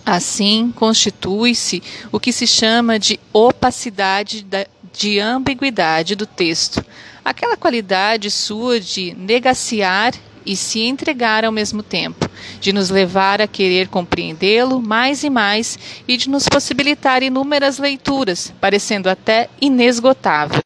Assim, 0.04 0.72
constitui-se 0.76 1.82
o 2.12 2.20
que 2.20 2.32
se 2.32 2.46
chama 2.46 2.98
de 2.98 3.18
opacidade 3.32 4.46
de 4.92 5.18
ambiguidade 5.20 6.14
do 6.14 6.26
texto, 6.26 6.84
aquela 7.24 7.56
qualidade 7.56 8.30
sua 8.30 8.78
de 8.78 9.14
negaciar 9.14 10.12
e 10.44 10.56
se 10.56 10.80
entregar 10.80 11.44
ao 11.44 11.52
mesmo 11.52 11.82
tempo, 11.82 12.28
de 12.60 12.72
nos 12.72 12.90
levar 12.90 13.40
a 13.40 13.46
querer 13.46 13.88
compreendê-lo 13.88 14.80
mais 14.80 15.22
e 15.22 15.30
mais 15.30 15.78
e 16.06 16.16
de 16.16 16.28
nos 16.28 16.48
possibilitar 16.48 17.22
inúmeras 17.22 17.78
leituras, 17.78 18.52
parecendo 18.60 19.08
até 19.08 19.48
inesgotável. 19.60 20.60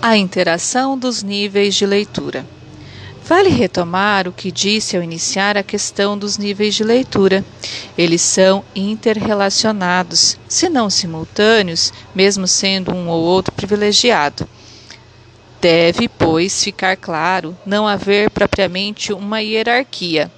A 0.00 0.16
interação 0.16 0.98
dos 0.98 1.22
níveis 1.22 1.74
de 1.74 1.86
leitura. 1.86 2.46
Vale 3.28 3.48
retomar 3.48 4.28
o 4.28 4.32
que 4.32 4.52
disse 4.52 4.96
ao 4.96 5.02
iniciar 5.02 5.56
a 5.56 5.62
questão 5.64 6.16
dos 6.16 6.38
níveis 6.38 6.76
de 6.76 6.84
leitura. 6.84 7.44
Eles 7.98 8.22
são 8.22 8.64
interrelacionados, 8.72 10.38
se 10.48 10.68
não 10.68 10.88
simultâneos, 10.88 11.92
mesmo 12.14 12.46
sendo 12.46 12.94
um 12.94 13.08
ou 13.08 13.20
outro 13.20 13.52
privilegiado. 13.52 14.48
Deve, 15.60 16.08
pois, 16.08 16.62
ficar 16.62 16.96
claro 16.96 17.56
não 17.64 17.86
haver 17.86 18.30
propriamente 18.30 19.12
uma 19.12 19.40
hierarquia. 19.40 20.30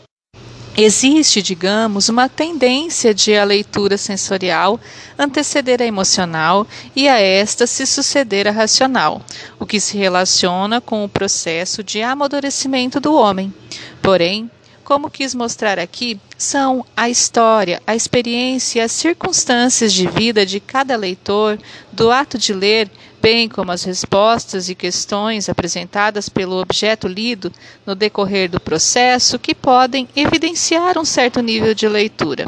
Existe, 0.80 1.42
digamos, 1.42 2.08
uma 2.08 2.28
tendência 2.28 3.12
de 3.12 3.34
a 3.34 3.42
leitura 3.42 3.98
sensorial 3.98 4.78
anteceder 5.18 5.82
a 5.82 5.84
emocional 5.84 6.64
e 6.94 7.08
a 7.08 7.18
esta 7.18 7.66
se 7.66 7.84
suceder 7.84 8.46
a 8.46 8.52
racional, 8.52 9.20
o 9.58 9.66
que 9.66 9.80
se 9.80 9.98
relaciona 9.98 10.80
com 10.80 11.02
o 11.02 11.08
processo 11.08 11.82
de 11.82 12.00
amadurecimento 12.00 13.00
do 13.00 13.12
homem. 13.12 13.52
Porém, 14.00 14.48
como 14.84 15.10
quis 15.10 15.34
mostrar 15.34 15.80
aqui, 15.80 16.18
são 16.38 16.86
a 16.96 17.10
história, 17.10 17.82
a 17.84 17.96
experiência 17.96 18.78
e 18.78 18.82
as 18.82 18.92
circunstâncias 18.92 19.92
de 19.92 20.06
vida 20.06 20.46
de 20.46 20.60
cada 20.60 20.96
leitor, 20.96 21.58
do 21.92 22.10
ato 22.12 22.38
de 22.38 22.54
ler, 22.54 22.88
bem 23.20 23.48
como 23.48 23.72
as 23.72 23.84
respostas 23.84 24.68
e 24.68 24.74
questões 24.74 25.48
apresentadas 25.48 26.28
pelo 26.28 26.60
objeto 26.60 27.06
lido 27.06 27.52
no 27.84 27.94
decorrer 27.94 28.50
do 28.50 28.60
processo, 28.60 29.38
que 29.38 29.54
podem 29.54 30.08
evidenciar 30.16 30.98
um 30.98 31.04
certo 31.04 31.40
nível 31.40 31.74
de 31.74 31.88
leitura. 31.88 32.46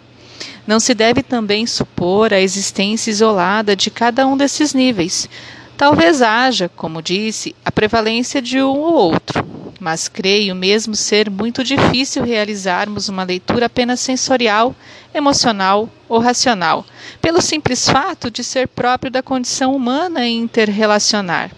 Não 0.67 0.79
se 0.79 0.95
deve 0.95 1.23
também 1.23 1.67
supor 1.67 2.33
a 2.33 2.41
existência 2.41 3.11
isolada 3.11 3.75
de 3.75 3.91
cada 3.91 4.27
um 4.27 4.37
desses 4.37 4.73
níveis. 4.73 5.29
Talvez 5.77 6.23
haja, 6.23 6.71
como 6.77 7.03
disse, 7.03 7.55
a 7.65 7.73
prevalência 7.73 8.41
de 8.41 8.63
um 8.63 8.79
ou 8.79 8.95
outro 8.95 9.60
mas 9.81 10.07
creio 10.07 10.55
mesmo 10.55 10.95
ser 10.95 11.31
muito 11.31 11.65
difícil 11.65 12.23
realizarmos 12.23 13.09
uma 13.09 13.25
leitura 13.25 13.67
apenas 13.67 13.99
sensorial, 13.99 14.77
emocional 15.13 15.89
ou 16.09 16.19
racional, 16.19 16.85
pelo 17.21 17.41
simples 17.41 17.89
fato 17.89 18.31
de 18.31 18.45
ser 18.45 18.69
próprio 18.69 19.11
da 19.11 19.23
condição 19.23 19.75
humana 19.75 20.29
interrelacionar 20.29 21.51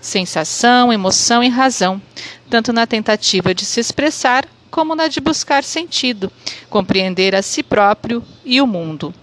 sensação, 0.00 0.92
emoção 0.92 1.42
e 1.42 1.48
razão, 1.48 2.00
tanto 2.48 2.72
na 2.72 2.86
tentativa 2.86 3.54
de 3.54 3.64
se 3.64 3.80
expressar 3.80 4.46
como 4.70 4.94
na 4.94 5.08
de 5.08 5.20
buscar 5.20 5.64
sentido, 5.64 6.30
compreender 6.68 7.34
a 7.34 7.42
si 7.42 7.62
próprio 7.62 8.22
e 8.44 8.60
o 8.60 8.66
mundo. 8.66 9.14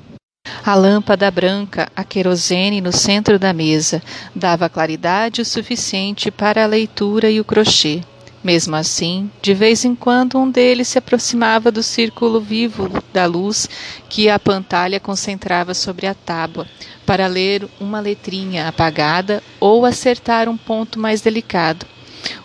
A 0.63 0.75
lâmpada 0.75 1.29
branca, 1.29 1.89
a 1.95 2.03
querosene 2.03 2.81
no 2.81 2.91
centro 2.91 3.39
da 3.39 3.53
mesa, 3.53 4.01
dava 4.35 4.69
claridade 4.69 5.41
o 5.41 5.45
suficiente 5.45 6.29
para 6.29 6.63
a 6.63 6.67
leitura 6.67 7.29
e 7.29 7.39
o 7.39 7.45
crochê. 7.45 8.01
Mesmo 8.45 8.75
assim, 8.75 9.31
de 9.41 9.55
vez 9.55 9.83
em 9.85 9.95
quando 9.95 10.37
um 10.37 10.47
deles 10.47 10.89
se 10.89 10.99
aproximava 10.99 11.71
do 11.71 11.81
círculo 11.81 12.39
vivo 12.39 12.87
da 13.11 13.25
luz 13.25 13.67
que 14.07 14.29
a 14.29 14.37
pantalha 14.37 14.99
concentrava 14.99 15.73
sobre 15.73 16.05
a 16.05 16.13
tábua, 16.13 16.67
para 17.07 17.25
ler 17.25 17.67
uma 17.79 17.99
letrinha 17.99 18.67
apagada 18.67 19.41
ou 19.59 19.83
acertar 19.83 20.47
um 20.47 20.55
ponto 20.55 20.99
mais 20.99 21.21
delicado. 21.21 21.87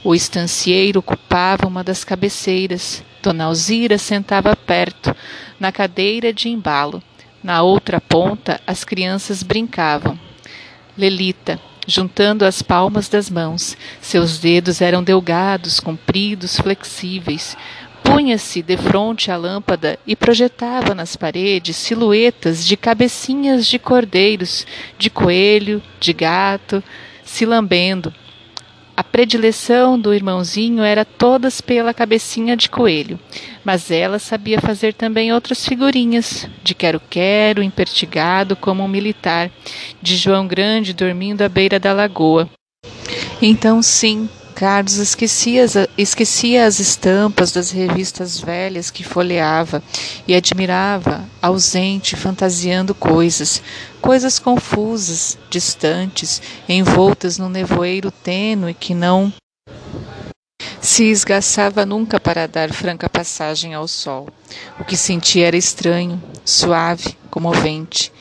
O 0.02 0.14
estancieiro 0.14 1.00
ocupava 1.00 1.66
uma 1.66 1.84
das 1.84 2.02
cabeceiras. 2.02 3.04
Dona 3.22 3.44
Alzira 3.44 3.98
sentava 3.98 4.56
perto, 4.56 5.14
na 5.60 5.70
cadeira 5.70 6.32
de 6.32 6.48
embalo. 6.48 7.02
Na 7.42 7.60
outra 7.60 8.00
ponta, 8.00 8.58
as 8.66 8.84
crianças 8.84 9.42
brincavam. 9.42 10.18
Lelita, 10.96 11.60
juntando 11.90 12.44
as 12.44 12.62
palmas 12.62 13.08
das 13.08 13.28
mãos. 13.28 13.76
Seus 14.00 14.38
dedos 14.38 14.80
eram 14.80 15.02
delgados, 15.02 15.80
compridos, 15.80 16.56
flexíveis. 16.56 17.56
Punha-se 18.02 18.62
defronte 18.62 19.30
à 19.30 19.36
lâmpada 19.36 19.98
e 20.06 20.16
projetava 20.16 20.94
nas 20.94 21.16
paredes 21.16 21.76
silhuetas 21.76 22.64
de 22.66 22.76
cabecinhas 22.76 23.66
de 23.66 23.78
cordeiros, 23.78 24.66
de 24.98 25.10
coelho, 25.10 25.82
de 25.98 26.12
gato, 26.12 26.82
se 27.24 27.44
lambendo, 27.44 28.12
a 28.96 29.02
predileção 29.02 29.98
do 29.98 30.12
irmãozinho 30.12 30.82
era 30.82 31.04
todas 31.04 31.60
pela 31.60 31.94
cabecinha 31.94 32.56
de 32.56 32.68
coelho, 32.68 33.18
mas 33.64 33.90
ela 33.90 34.18
sabia 34.18 34.60
fazer 34.60 34.94
também 34.94 35.32
outras 35.32 35.66
figurinhas, 35.66 36.48
de 36.62 36.74
quero-quero, 36.74 37.62
impertigado 37.62 38.54
como 38.56 38.82
um 38.82 38.88
militar, 38.88 39.50
de 40.02 40.16
João 40.16 40.46
Grande 40.46 40.92
dormindo 40.92 41.42
à 41.42 41.48
beira 41.48 41.78
da 41.78 41.92
lagoa. 41.92 42.48
Então, 43.40 43.82
sim, 43.82 44.28
Carlos 44.60 44.98
esquecia, 44.98 45.64
esquecia 45.96 46.66
as 46.66 46.80
estampas 46.80 47.50
das 47.50 47.70
revistas 47.70 48.38
velhas 48.38 48.90
que 48.90 49.02
folheava 49.02 49.82
e 50.28 50.36
admirava, 50.36 51.24
ausente, 51.40 52.14
fantasiando 52.14 52.94
coisas, 52.94 53.62
coisas 54.02 54.38
confusas, 54.38 55.38
distantes, 55.48 56.42
envoltas 56.68 57.38
num 57.38 57.48
nevoeiro 57.48 58.10
tênue 58.10 58.74
que 58.74 58.92
não 58.92 59.32
se 60.78 61.04
esgaçava 61.04 61.86
nunca 61.86 62.20
para 62.20 62.46
dar 62.46 62.70
franca 62.70 63.08
passagem 63.08 63.72
ao 63.72 63.88
sol. 63.88 64.28
O 64.78 64.84
que 64.84 64.94
sentia 64.94 65.46
era 65.46 65.56
estranho, 65.56 66.22
suave, 66.44 67.16
comovente. 67.30 68.12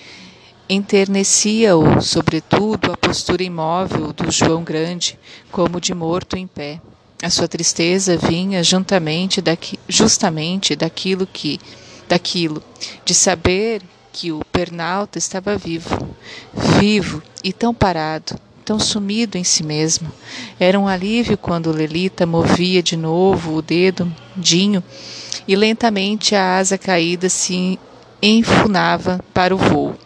Enternecia-o, 0.71 1.99
sobretudo, 1.99 2.91
a 2.91 2.97
postura 2.97 3.41
imóvel 3.41 4.13
do 4.13 4.29
João 4.29 4.63
Grande, 4.63 5.17
como 5.51 5.81
de 5.81 5.95
morto 5.95 6.37
em 6.37 6.45
pé. 6.45 6.79
A 7.23 7.29
sua 7.31 7.47
tristeza 7.47 8.15
vinha 8.15 8.63
juntamente 8.63 9.41
daqui, 9.41 9.79
justamente 9.87 10.75
daquilo 10.75 11.25
que, 11.25 11.59
daquilo, 12.07 12.61
de 13.03 13.15
saber 13.15 13.81
que 14.13 14.31
o 14.31 14.45
pernalta 14.51 15.17
estava 15.17 15.57
vivo, 15.57 16.07
vivo 16.79 17.23
e 17.43 17.51
tão 17.51 17.73
parado, 17.73 18.39
tão 18.63 18.77
sumido 18.77 19.39
em 19.39 19.43
si 19.43 19.63
mesmo. 19.63 20.11
Era 20.59 20.79
um 20.79 20.87
alívio 20.87 21.35
quando 21.35 21.71
Lelita 21.71 22.27
movia 22.27 22.83
de 22.83 22.95
novo 22.95 23.55
o 23.55 23.61
dedo, 23.63 24.07
Dinho, 24.37 24.83
e 25.47 25.55
lentamente 25.55 26.35
a 26.35 26.59
asa 26.59 26.77
caída 26.77 27.27
se 27.27 27.79
enfunava 28.21 29.19
para 29.33 29.55
o 29.55 29.57
voo. 29.57 29.97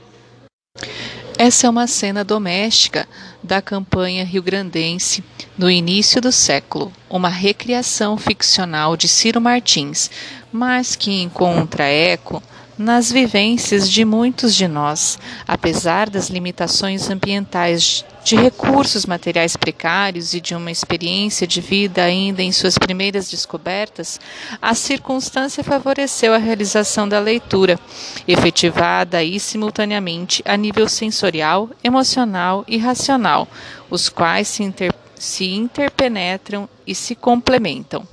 Essa 1.37 1.65
é 1.65 1.69
uma 1.69 1.87
cena 1.87 2.23
doméstica 2.23 3.07
da 3.41 3.61
campanha 3.61 4.23
rio-grandense 4.23 5.23
no 5.57 5.69
início 5.69 6.21
do 6.21 6.31
século, 6.31 6.93
uma 7.09 7.29
recriação 7.29 8.17
ficcional 8.17 8.95
de 8.95 9.07
Ciro 9.07 9.41
Martins, 9.41 10.11
mas 10.51 10.95
que 10.95 11.21
encontra 11.21 11.85
eco 11.85 12.41
nas 12.77 13.11
vivências 13.11 13.89
de 13.89 14.03
muitos 14.03 14.55
de 14.55 14.67
nós, 14.67 15.19
apesar 15.47 16.09
das 16.09 16.29
limitações 16.29 17.09
ambientais, 17.09 18.03
de 18.23 18.35
recursos 18.35 19.05
materiais 19.05 19.55
precários 19.55 20.33
e 20.33 20.39
de 20.39 20.55
uma 20.55 20.71
experiência 20.71 21.45
de 21.45 21.59
vida 21.59 22.03
ainda 22.03 22.41
em 22.41 22.51
suas 22.51 22.77
primeiras 22.77 23.29
descobertas, 23.29 24.19
a 24.61 24.73
circunstância 24.73 25.63
favoreceu 25.63 26.33
a 26.33 26.37
realização 26.37 27.07
da 27.07 27.19
leitura, 27.19 27.79
efetivada 28.27 29.17
aí 29.17 29.39
simultaneamente 29.39 30.41
a 30.45 30.55
nível 30.55 30.87
sensorial, 30.87 31.69
emocional 31.83 32.63
e 32.67 32.77
racional, 32.77 33.47
os 33.89 34.09
quais 34.09 34.47
se, 34.47 34.63
inter 34.63 34.93
se 35.15 35.51
interpenetram 35.53 36.67
e 36.87 36.95
se 36.95 37.15
complementam. 37.15 38.07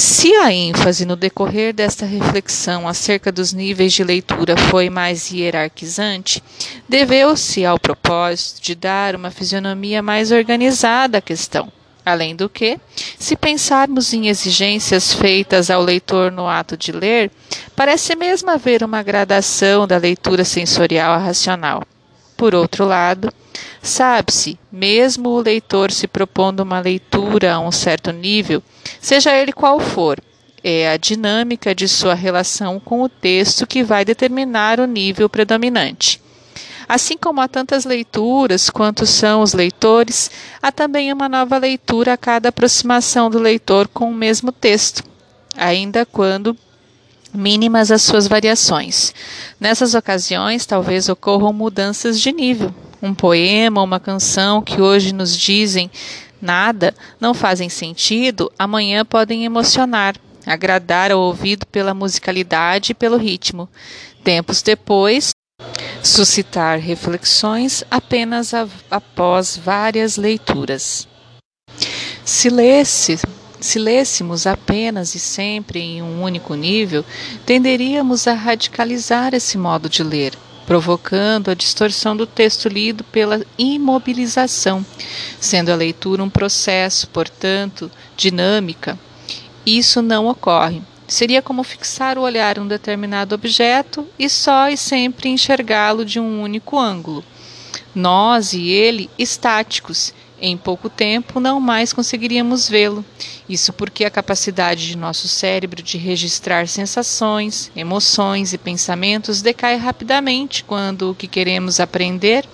Se 0.00 0.34
a 0.34 0.50
ênfase 0.50 1.04
no 1.04 1.14
decorrer 1.14 1.74
desta 1.74 2.06
reflexão 2.06 2.88
acerca 2.88 3.30
dos 3.30 3.52
níveis 3.52 3.92
de 3.92 4.02
leitura 4.02 4.56
foi 4.56 4.88
mais 4.88 5.30
hierarquizante, 5.30 6.42
deveu-se 6.88 7.66
ao 7.66 7.78
propósito 7.78 8.62
de 8.62 8.74
dar 8.74 9.14
uma 9.14 9.30
fisionomia 9.30 10.02
mais 10.02 10.32
organizada 10.32 11.18
à 11.18 11.20
questão. 11.20 11.70
Além 12.02 12.34
do 12.34 12.48
que, 12.48 12.80
se 13.18 13.36
pensarmos 13.36 14.14
em 14.14 14.28
exigências 14.28 15.12
feitas 15.12 15.68
ao 15.68 15.82
leitor 15.82 16.32
no 16.32 16.48
ato 16.48 16.78
de 16.78 16.92
ler, 16.92 17.30
parece 17.76 18.16
mesmo 18.16 18.50
haver 18.50 18.82
uma 18.82 19.02
gradação 19.02 19.86
da 19.86 19.98
leitura 19.98 20.46
sensorial 20.46 21.12
a 21.12 21.18
racional. 21.18 21.82
Por 22.38 22.54
outro 22.54 22.86
lado, 22.86 23.30
sabe-se, 23.82 24.58
mesmo 24.70 25.30
o 25.30 25.40
leitor 25.40 25.90
se 25.90 26.06
propondo 26.06 26.60
uma 26.60 26.80
leitura 26.80 27.54
a 27.54 27.60
um 27.60 27.72
certo 27.72 28.12
nível, 28.12 28.62
seja 29.00 29.36
ele 29.36 29.52
qual 29.52 29.80
for, 29.80 30.18
é 30.62 30.90
a 30.90 30.96
dinâmica 30.96 31.74
de 31.74 31.88
sua 31.88 32.14
relação 32.14 32.78
com 32.78 33.02
o 33.02 33.08
texto 33.08 33.66
que 33.66 33.82
vai 33.82 34.04
determinar 34.04 34.78
o 34.78 34.86
nível 34.86 35.28
predominante. 35.28 36.20
Assim 36.88 37.16
como 37.16 37.40
há 37.40 37.46
tantas 37.46 37.84
leituras 37.84 38.68
quanto 38.68 39.06
são 39.06 39.42
os 39.42 39.52
leitores, 39.52 40.30
há 40.60 40.72
também 40.72 41.12
uma 41.12 41.28
nova 41.28 41.56
leitura 41.56 42.14
a 42.14 42.16
cada 42.16 42.48
aproximação 42.48 43.30
do 43.30 43.38
leitor 43.38 43.86
com 43.86 44.10
o 44.10 44.14
mesmo 44.14 44.50
texto, 44.50 45.04
ainda 45.56 46.04
quando 46.04 46.56
mínimas 47.32 47.92
as 47.92 48.02
suas 48.02 48.26
variações. 48.26 49.14
Nessas 49.60 49.94
ocasiões, 49.94 50.66
talvez 50.66 51.08
ocorram 51.08 51.52
mudanças 51.52 52.20
de 52.20 52.32
nível. 52.32 52.74
Um 53.02 53.14
poema, 53.14 53.82
uma 53.82 53.98
canção 53.98 54.60
que 54.60 54.80
hoje 54.80 55.12
nos 55.12 55.36
dizem 55.36 55.90
nada, 56.40 56.94
não 57.20 57.32
fazem 57.32 57.68
sentido, 57.68 58.50
amanhã 58.58 59.04
podem 59.04 59.44
emocionar, 59.44 60.16
agradar 60.46 61.10
ao 61.10 61.20
ouvido 61.20 61.66
pela 61.66 61.94
musicalidade 61.94 62.92
e 62.92 62.94
pelo 62.94 63.16
ritmo. 63.16 63.68
Tempos 64.22 64.62
depois, 64.62 65.30
suscitar 66.02 66.78
reflexões 66.78 67.82
apenas 67.90 68.52
após 68.90 69.56
várias 69.56 70.16
leituras. 70.16 71.08
Se 72.24 72.48
lesse 72.48 73.18
se 73.60 73.78
lêssemos 73.78 74.46
apenas 74.46 75.14
e 75.14 75.18
sempre 75.18 75.80
em 75.80 76.02
um 76.02 76.22
único 76.22 76.54
nível, 76.54 77.04
tenderíamos 77.44 78.26
a 78.26 78.32
radicalizar 78.32 79.34
esse 79.34 79.58
modo 79.58 79.86
de 79.88 80.02
ler, 80.02 80.32
provocando 80.70 81.50
a 81.50 81.54
distorção 81.54 82.16
do 82.16 82.24
texto 82.24 82.68
lido 82.68 83.02
pela 83.02 83.44
imobilização, 83.58 84.86
sendo 85.40 85.72
a 85.72 85.74
leitura 85.74 86.22
um 86.22 86.30
processo, 86.30 87.08
portanto, 87.08 87.90
dinâmica. 88.16 88.96
Isso 89.66 90.00
não 90.00 90.28
ocorre. 90.28 90.80
Seria 91.08 91.42
como 91.42 91.64
fixar 91.64 92.16
o 92.16 92.20
olhar 92.20 92.56
em 92.56 92.60
um 92.60 92.68
determinado 92.68 93.34
objeto 93.34 94.06
e 94.16 94.30
só 94.30 94.68
e 94.68 94.76
sempre 94.76 95.28
enxergá-lo 95.28 96.04
de 96.04 96.20
um 96.20 96.40
único 96.40 96.78
ângulo. 96.78 97.24
Nós 97.92 98.52
e 98.52 98.68
ele 98.68 99.10
estáticos, 99.18 100.14
em 100.40 100.56
pouco 100.56 100.88
tempo 100.88 101.38
não 101.38 101.60
mais 101.60 101.92
conseguiríamos 101.92 102.68
vê-lo. 102.68 103.04
Isso 103.48 103.72
porque 103.72 104.04
a 104.04 104.10
capacidade 104.10 104.88
de 104.88 104.96
nosso 104.96 105.28
cérebro 105.28 105.82
de 105.82 105.98
registrar 105.98 106.66
sensações, 106.66 107.70
emoções 107.76 108.52
e 108.52 108.58
pensamentos 108.58 109.42
decai 109.42 109.76
rapidamente 109.76 110.64
quando 110.64 111.10
o 111.10 111.14
que 111.14 111.26
queremos 111.26 111.78
aprender 111.80 112.44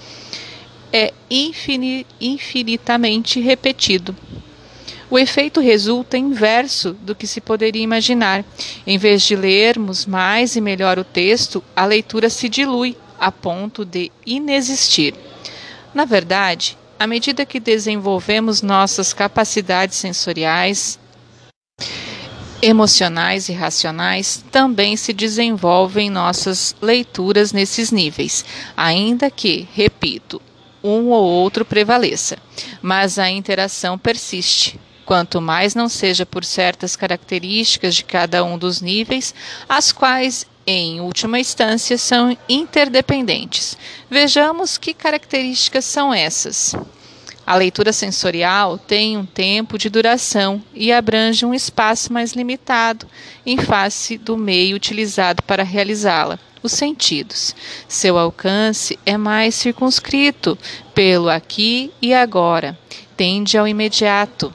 é 0.93 1.13
infinitamente 2.21 3.41
repetido. 3.41 4.17
O 5.09 5.19
efeito 5.19 5.61
resulta 5.61 6.19
inverso 6.19 6.93
do 6.95 7.15
que 7.15 7.29
se 7.29 7.41
poderia 7.41 7.83
imaginar. 7.83 8.45
Em 8.85 8.99
vez 8.99 9.23
de 9.23 9.37
lermos 9.37 10.05
mais 10.05 10.57
e 10.57 10.61
melhor 10.61 10.99
o 10.99 11.05
texto, 11.05 11.63
a 11.77 11.87
leitura 11.87 12.29
se 12.29 12.49
dilui 12.49 12.97
a 13.19 13.31
ponto 13.31 13.85
de 13.85 14.11
inexistir. 14.27 15.15
Na 15.95 16.05
verdade, 16.05 16.77
à 16.99 17.07
medida 17.07 17.47
que 17.47 17.61
desenvolvemos 17.61 18.63
nossas 18.63 19.13
capacidades 19.13 19.97
sensoriais, 19.97 20.99
emocionais 22.63 23.49
e 23.49 23.53
racionais 23.53 24.45
também 24.51 24.97
se 24.97 25.13
desenvolvem 25.13 26.09
nossas 26.09 26.75
leituras 26.81 27.53
nesses 27.53 27.91
níveis, 27.91 28.45
ainda 28.77 29.31
que, 29.31 29.69
repito, 29.75 30.41
um 30.83 31.11
ou 31.11 31.25
outro 31.25 31.65
prevaleça, 31.65 32.39
mas 32.81 33.19
a 33.19 33.29
interação 33.31 33.99
persiste. 33.99 34.81
Quanto 35.05 35.41
mais 35.41 35.75
não 35.75 35.89
seja 35.89 36.27
por 36.27 36.45
certas 36.45 36.97
características 36.97 37.95
de 37.95 38.05
cada 38.05 38.43
um 38.43 38.59
dos 38.59 38.81
níveis, 38.81 39.35
as 39.69 39.93
quais, 39.93 40.47
em 40.67 41.01
última 41.01 41.39
instância, 41.39 41.97
são 41.97 42.37
interdependentes. 42.49 43.79
Vejamos 44.11 44.77
que 44.77 44.93
características 44.93 45.85
são 45.85 46.13
essas. 46.13 46.75
A 47.47 47.55
leitura 47.55 47.93
sensorial 47.93 48.77
tem 48.77 49.17
um 49.17 49.25
tempo 49.25 49.79
de 49.79 49.89
duração 49.89 50.61
e 50.75 50.93
abrange 50.93 51.47
um 51.47 51.55
espaço 51.55 52.13
mais 52.13 52.33
limitado 52.33 53.07
em 53.47 53.57
face 53.57 54.19
do 54.19 54.37
meio 54.37 54.75
utilizado 54.75 55.45
para 55.45 55.63
realizá-la, 55.63 56.41
os 56.61 56.73
sentidos. 56.73 57.55
Seu 57.87 58.19
alcance 58.19 58.99
é 59.07 59.17
mais 59.17 59.55
circunscrito 59.55 60.59
pelo 60.93 61.29
aqui 61.29 61.93
e 62.03 62.13
agora, 62.13 62.77
tende 63.17 63.57
ao 63.57 63.69
imediato. 63.69 64.53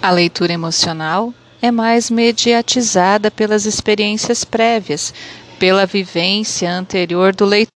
A 0.00 0.12
leitura 0.12 0.52
emocional 0.52 1.34
é 1.62 1.70
mais 1.70 2.10
mediatizada 2.10 3.30
pelas 3.30 3.66
experiências 3.66 4.44
prévias, 4.44 5.12
pela 5.58 5.86
vivência 5.86 6.72
anterior 6.72 7.34
do 7.34 7.44
leitor 7.44 7.70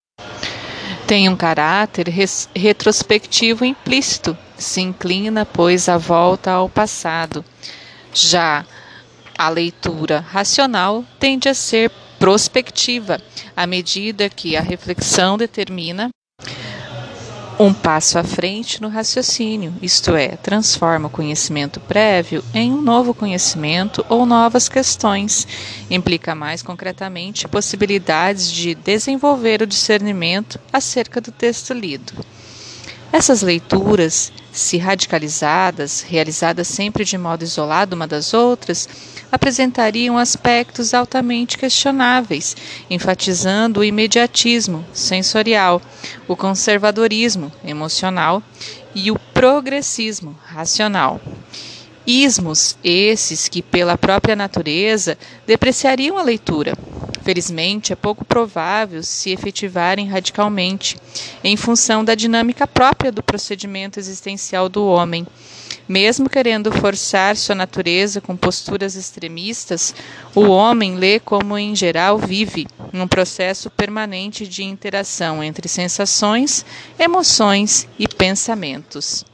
tem 1.12 1.28
um 1.28 1.36
caráter 1.36 2.08
retrospectivo 2.56 3.66
implícito, 3.66 4.38
se 4.58 4.80
inclina, 4.80 5.46
pois, 5.46 5.90
à 5.90 5.98
volta 5.98 6.52
ao 6.52 6.70
passado. 6.70 7.44
Já 8.14 8.66
a 9.38 9.50
leitura 9.50 10.22
racional 10.22 11.04
tende 11.20 11.50
a 11.50 11.54
ser 11.54 11.92
prospectiva, 12.18 13.20
à 13.58 13.68
medida 13.68 14.30
que 14.30 14.56
a 14.56 14.62
reflexão 14.62 15.38
determina 15.38 16.10
um 17.64 17.74
passo 17.74 18.18
à 18.18 18.24
frente 18.24 18.82
no 18.82 18.88
raciocínio, 18.88 19.72
isto 19.84 20.16
é, 20.16 20.30
transforma 20.30 21.08
o 21.08 21.12
conhecimento 21.12 21.80
prévio 21.80 22.44
em 22.56 22.72
um 22.72 22.82
novo 22.82 23.14
conhecimento 23.14 24.04
ou 24.10 24.26
novas 24.26 24.68
questões. 24.68 25.48
Implica 25.90 26.34
mais 26.34 26.64
concretamente 26.64 27.48
possibilidades 27.48 28.52
de 28.52 28.74
desenvolver 28.74 29.62
o 29.62 29.68
discernimento 29.68 30.60
acerca 30.74 31.22
do 31.22 31.32
texto 31.32 31.72
lido. 31.72 32.14
Essas 33.14 33.42
leituras, 33.42 34.32
se 34.54 34.78
radicalizadas, 34.78 36.02
realizadas 36.02 36.68
sempre 36.68 37.04
de 37.04 37.18
modo 37.18 37.44
isolado 37.44 37.94
uma 37.94 38.08
das 38.08 38.34
outras, 38.34 38.88
apresentariam 39.30 40.18
aspectos 40.18 40.94
altamente 40.94 41.58
questionáveis, 41.58 42.56
enfatizando 42.90 43.82
o 43.82 43.84
imediatismo 43.84 44.86
sensorial, 44.94 45.82
o 46.26 46.38
conservadorismo 46.38 47.52
emocional 47.66 48.42
e 48.96 49.12
o 49.12 49.20
progressismo 49.34 50.38
racional. 50.46 51.20
Ismos 52.08 52.78
esses 52.84 53.50
que, 53.50 53.62
pela 53.62 53.98
própria 53.98 54.36
natureza, 54.38 55.18
depreciariam 55.46 56.18
a 56.18 56.24
leitura. 56.24 56.74
Felizmente, 57.24 57.94
é 57.94 57.96
pouco 57.96 58.26
provável 58.26 59.04
se 59.04 59.32
efetivarem 59.32 60.08
radicalmente, 60.08 60.98
em 61.44 61.56
função 61.56 62.04
da 62.04 62.16
dinâmica 62.16 62.66
própria 62.66 63.12
do 63.12 63.22
procedimento 63.22 64.00
existencial 64.00 64.68
do 64.68 64.86
homem 64.86 65.26
mesmo 65.88 66.30
querendo 66.30 66.72
forçar 66.72 67.36
sua 67.36 67.54
natureza 67.54 68.22
com 68.22 68.36
posturas 68.36 68.96
extremistas, 68.96 69.94
o 70.34 70.42
homem 70.48 70.96
lê 70.96 71.20
como 71.20 71.58
em 71.58 71.76
geral 71.76 72.18
vive, 72.18 72.66
num 72.94 73.08
processo 73.08 73.70
permanente 73.70 74.48
de 74.48 74.64
interação 74.64 75.44
entre 75.44 75.68
sensações, 75.68 76.66
emoções 76.98 77.88
e 78.00 78.08
pensamentos. 78.08 79.26